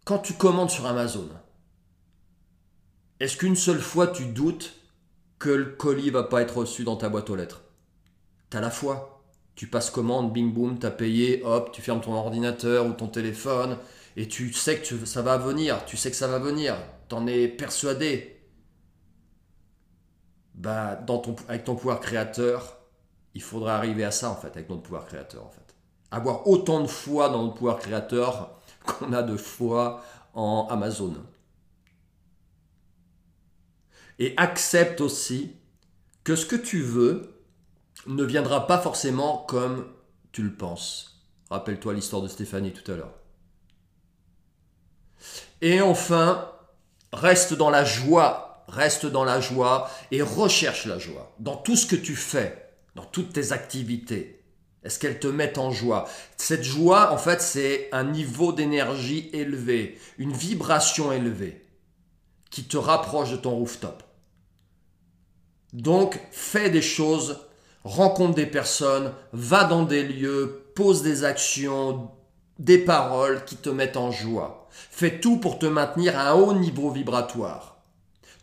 Quand 0.05 0.19
tu 0.19 0.33
commandes 0.33 0.69
sur 0.71 0.85
Amazon, 0.85 1.29
est-ce 3.19 3.37
qu'une 3.37 3.55
seule 3.55 3.81
fois 3.81 4.07
tu 4.07 4.25
doutes 4.25 4.75
que 5.39 5.49
le 5.49 5.65
colis 5.65 6.09
va 6.09 6.23
pas 6.23 6.41
être 6.41 6.57
reçu 6.57 6.83
dans 6.83 6.95
ta 6.95 7.09
boîte 7.09 7.29
aux 7.29 7.35
lettres? 7.35 7.63
T'as 8.49 8.61
la 8.61 8.69
foi. 8.71 9.23
Tu 9.55 9.67
passes 9.67 9.91
commande, 9.91 10.33
bing 10.33 10.51
boum, 10.53 10.79
t'as 10.79 10.91
payé, 10.91 11.41
hop, 11.43 11.71
tu 11.71 11.81
fermes 11.81 12.01
ton 12.01 12.13
ordinateur 12.13 12.87
ou 12.87 12.93
ton 12.93 13.07
téléphone 13.07 13.77
et 14.17 14.27
tu 14.27 14.51
sais 14.53 14.79
que 14.79 15.05
ça 15.05 15.21
va 15.21 15.37
venir, 15.37 15.85
tu 15.85 15.95
sais 15.97 16.09
que 16.09 16.17
ça 16.17 16.27
va 16.27 16.39
venir, 16.39 16.75
t'en 17.07 17.27
es 17.27 17.47
persuadé. 17.47 18.32
Bah, 20.55 20.99
avec 21.47 21.63
ton 21.63 21.75
pouvoir 21.75 21.99
créateur, 21.99 22.77
il 23.33 23.41
faudra 23.41 23.75
arriver 23.75 24.03
à 24.03 24.11
ça 24.11 24.29
en 24.29 24.35
fait, 24.35 24.49
avec 24.49 24.69
notre 24.69 24.83
pouvoir 24.83 25.05
créateur. 25.05 25.49
Avoir 26.11 26.47
autant 26.47 26.81
de 26.81 26.87
foi 26.87 27.29
dans 27.29 27.43
notre 27.43 27.55
pouvoir 27.55 27.79
créateur 27.79 28.59
qu'on 28.85 29.13
a 29.13 29.23
de 29.23 29.35
foi 29.35 30.03
en 30.33 30.67
Amazon. 30.69 31.15
Et 34.19 34.33
accepte 34.37 35.01
aussi 35.01 35.55
que 36.23 36.35
ce 36.35 36.45
que 36.45 36.55
tu 36.55 36.81
veux, 36.81 37.33
ne 38.07 38.23
viendra 38.23 38.67
pas 38.67 38.77
forcément 38.77 39.37
comme 39.47 39.87
tu 40.31 40.43
le 40.43 40.53
penses. 40.53 41.21
Rappelle-toi 41.49 41.93
l'histoire 41.93 42.21
de 42.21 42.27
Stéphanie 42.27 42.73
tout 42.73 42.89
à 42.91 42.95
l'heure. 42.95 43.13
Et 45.61 45.81
enfin, 45.81 46.51
reste 47.13 47.53
dans 47.53 47.69
la 47.69 47.85
joie, 47.85 48.52
reste 48.73 49.05
dans 49.05 49.23
la 49.23 49.39
joie 49.39 49.89
et 50.11 50.21
recherche 50.21 50.85
la 50.85 50.99
joie 50.99 51.33
dans 51.39 51.55
tout 51.55 51.75
ce 51.75 51.85
que 51.85 51.95
tu 51.95 52.15
fais, 52.15 52.69
dans 52.95 53.05
toutes 53.05 53.33
tes 53.33 53.51
activités. 53.51 54.43
Est-ce 54.83 54.99
qu'elles 54.99 55.19
te 55.19 55.27
mettent 55.27 55.57
en 55.57 55.71
joie? 55.71 56.09
Cette 56.35 56.63
joie, 56.63 57.13
en 57.13 57.17
fait, 57.17 57.41
c'est 57.41 57.87
un 57.93 58.03
niveau 58.03 58.51
d'énergie 58.51 59.29
élevé, 59.31 59.97
une 60.17 60.33
vibration 60.33 61.13
élevée 61.13 61.61
qui 62.49 62.65
te 62.65 62.77
rapproche 62.77 63.31
de 63.31 63.37
ton 63.37 63.51
rooftop. 63.51 64.03
Donc, 65.71 66.19
fais 66.31 66.69
des 66.69 66.81
choses 66.81 67.39
rencontre 67.83 68.35
des 68.35 68.45
personnes, 68.45 69.13
va 69.33 69.65
dans 69.65 69.83
des 69.83 70.03
lieux, 70.03 70.71
pose 70.75 71.03
des 71.03 71.23
actions, 71.23 72.11
des 72.59 72.77
paroles 72.77 73.43
qui 73.45 73.55
te 73.55 73.69
mettent 73.69 73.97
en 73.97 74.11
joie. 74.11 74.67
Fais 74.69 75.19
tout 75.19 75.37
pour 75.37 75.59
te 75.59 75.65
maintenir 75.65 76.17
à 76.17 76.29
un 76.29 76.33
haut 76.33 76.53
niveau 76.53 76.89
vibratoire. 76.89 77.72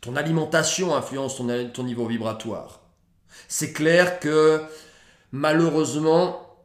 Ton 0.00 0.16
alimentation 0.16 0.94
influence 0.94 1.36
ton, 1.36 1.84
niveau 1.84 2.06
vibratoire. 2.06 2.80
C'est 3.48 3.72
clair 3.72 4.18
que 4.18 4.62
malheureusement, 5.32 6.56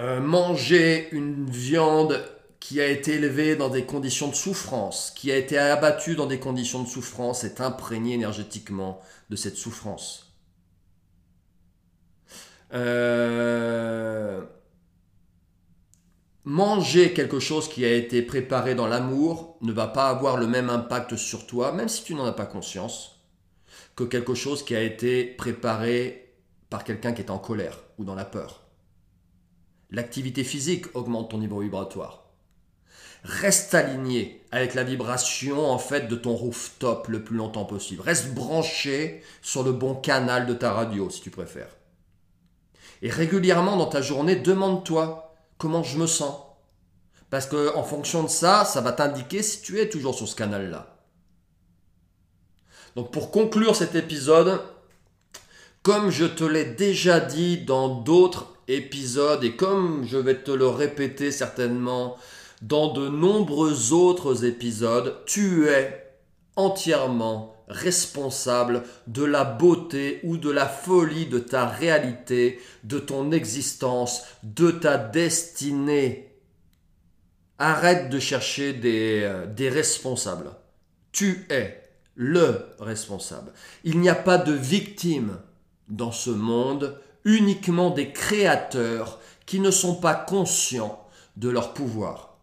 euh, 0.00 0.20
manger 0.20 1.08
une 1.12 1.48
viande 1.48 2.24
qui 2.60 2.80
a 2.80 2.86
été 2.86 3.16
élevée 3.16 3.56
dans 3.56 3.68
des 3.68 3.84
conditions 3.84 4.28
de 4.28 4.34
souffrance, 4.34 5.12
qui 5.14 5.30
a 5.30 5.36
été 5.36 5.58
abattue 5.58 6.16
dans 6.16 6.26
des 6.26 6.40
conditions 6.40 6.82
de 6.82 6.88
souffrance, 6.88 7.44
est 7.44 7.60
imprégné 7.60 8.14
énergétiquement 8.14 9.00
de 9.28 9.36
cette 9.36 9.56
souffrance. 9.56 10.32
Euh, 12.72 14.42
manger 16.44 17.14
quelque 17.14 17.40
chose 17.40 17.68
qui 17.68 17.84
a 17.84 17.92
été 17.92 18.22
préparé 18.22 18.74
dans 18.74 18.86
l'amour 18.86 19.56
ne 19.62 19.72
va 19.72 19.86
pas 19.86 20.08
avoir 20.08 20.36
le 20.36 20.46
même 20.46 20.70
impact 20.70 21.16
sur 21.16 21.46
toi, 21.46 21.72
même 21.72 21.88
si 21.88 22.04
tu 22.04 22.14
n'en 22.14 22.26
as 22.26 22.32
pas 22.32 22.46
conscience, 22.46 23.20
que 23.96 24.04
quelque 24.04 24.34
chose 24.34 24.64
qui 24.64 24.76
a 24.76 24.82
été 24.82 25.24
préparé 25.24 26.34
par 26.68 26.84
quelqu'un 26.84 27.12
qui 27.12 27.22
est 27.22 27.30
en 27.30 27.38
colère 27.38 27.78
ou 27.98 28.04
dans 28.04 28.14
la 28.14 28.24
peur. 28.24 28.62
L'activité 29.90 30.44
physique 30.44 30.94
augmente 30.94 31.30
ton 31.30 31.38
niveau 31.38 31.60
vibratoire. 31.60 32.24
Reste 33.22 33.74
aligné 33.74 34.44
avec 34.50 34.74
la 34.74 34.84
vibration 34.84 35.70
en 35.70 35.78
fait 35.78 36.08
de 36.08 36.16
ton 36.16 36.34
rooftop 36.34 37.08
le 37.08 37.24
plus 37.24 37.36
longtemps 37.36 37.64
possible. 37.64 38.02
Reste 38.02 38.34
branché 38.34 39.22
sur 39.40 39.62
le 39.62 39.72
bon 39.72 39.94
canal 39.94 40.46
de 40.46 40.52
ta 40.52 40.72
radio 40.72 41.08
si 41.08 41.22
tu 41.22 41.30
préfères. 41.30 41.74
Et 43.00 43.08
régulièrement 43.08 43.76
dans 43.76 43.86
ta 43.86 44.02
journée, 44.02 44.36
demande-toi 44.36 45.33
comment 45.58 45.82
je 45.82 45.98
me 45.98 46.06
sens. 46.06 46.34
Parce 47.30 47.46
que 47.46 47.74
en 47.74 47.82
fonction 47.82 48.22
de 48.22 48.28
ça, 48.28 48.64
ça 48.64 48.80
va 48.80 48.92
t'indiquer 48.92 49.42
si 49.42 49.60
tu 49.60 49.80
es 49.80 49.88
toujours 49.88 50.14
sur 50.14 50.28
ce 50.28 50.36
canal-là. 50.36 50.96
Donc 52.96 53.10
pour 53.10 53.30
conclure 53.30 53.74
cet 53.74 53.94
épisode, 53.94 54.60
comme 55.82 56.10
je 56.10 56.24
te 56.24 56.44
l'ai 56.44 56.64
déjà 56.64 57.20
dit 57.20 57.58
dans 57.58 57.88
d'autres 57.88 58.46
épisodes 58.68 59.42
et 59.44 59.56
comme 59.56 60.06
je 60.06 60.16
vais 60.16 60.42
te 60.42 60.50
le 60.50 60.68
répéter 60.68 61.30
certainement 61.30 62.16
dans 62.62 62.92
de 62.92 63.08
nombreux 63.08 63.92
autres 63.92 64.44
épisodes, 64.44 65.22
tu 65.26 65.68
es 65.68 66.16
entièrement 66.56 67.53
responsable 67.68 68.82
de 69.06 69.24
la 69.24 69.44
beauté 69.44 70.20
ou 70.24 70.36
de 70.36 70.50
la 70.50 70.66
folie 70.66 71.26
de 71.26 71.38
ta 71.38 71.66
réalité, 71.66 72.60
de 72.84 72.98
ton 72.98 73.32
existence, 73.32 74.22
de 74.42 74.70
ta 74.70 74.98
destinée. 74.98 76.30
Arrête 77.58 78.10
de 78.10 78.18
chercher 78.18 78.72
des, 78.72 79.20
euh, 79.22 79.46
des 79.46 79.68
responsables. 79.68 80.50
Tu 81.12 81.46
es 81.50 81.80
le 82.16 82.66
responsable. 82.78 83.52
Il 83.84 84.00
n'y 84.00 84.08
a 84.08 84.14
pas 84.14 84.38
de 84.38 84.52
victime 84.52 85.38
dans 85.88 86.12
ce 86.12 86.30
monde, 86.30 87.00
uniquement 87.24 87.90
des 87.90 88.12
créateurs 88.12 89.20
qui 89.46 89.60
ne 89.60 89.70
sont 89.70 89.94
pas 89.94 90.14
conscients 90.14 91.06
de 91.36 91.48
leur 91.48 91.74
pouvoir. 91.74 92.33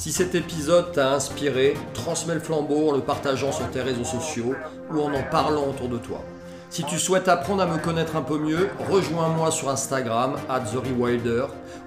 Si 0.00 0.10
cet 0.12 0.34
épisode 0.34 0.92
t'a 0.92 1.12
inspiré, 1.12 1.76
transmets 1.92 2.32
le 2.32 2.40
flambeau 2.40 2.88
en 2.88 2.92
le 2.92 3.02
partageant 3.02 3.52
sur 3.52 3.70
tes 3.70 3.82
réseaux 3.82 4.02
sociaux 4.02 4.54
ou 4.90 4.98
en 4.98 5.12
en 5.12 5.22
parlant 5.24 5.68
autour 5.68 5.90
de 5.90 5.98
toi. 5.98 6.24
Si 6.70 6.84
tu 6.84 6.98
souhaites 6.98 7.28
apprendre 7.28 7.60
à 7.60 7.66
me 7.66 7.76
connaître 7.76 8.16
un 8.16 8.22
peu 8.22 8.38
mieux, 8.38 8.70
rejoins-moi 8.88 9.50
sur 9.50 9.68
Instagram, 9.68 10.36
at 10.48 10.64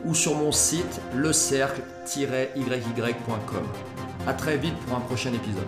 ou 0.05 0.13
sur 0.13 0.35
mon 0.35 0.51
site 0.51 1.01
lecercle-yy.com. 1.15 3.63
A 4.27 4.33
très 4.33 4.57
vite 4.57 4.77
pour 4.85 4.95
un 4.95 5.01
prochain 5.01 5.33
épisode. 5.33 5.65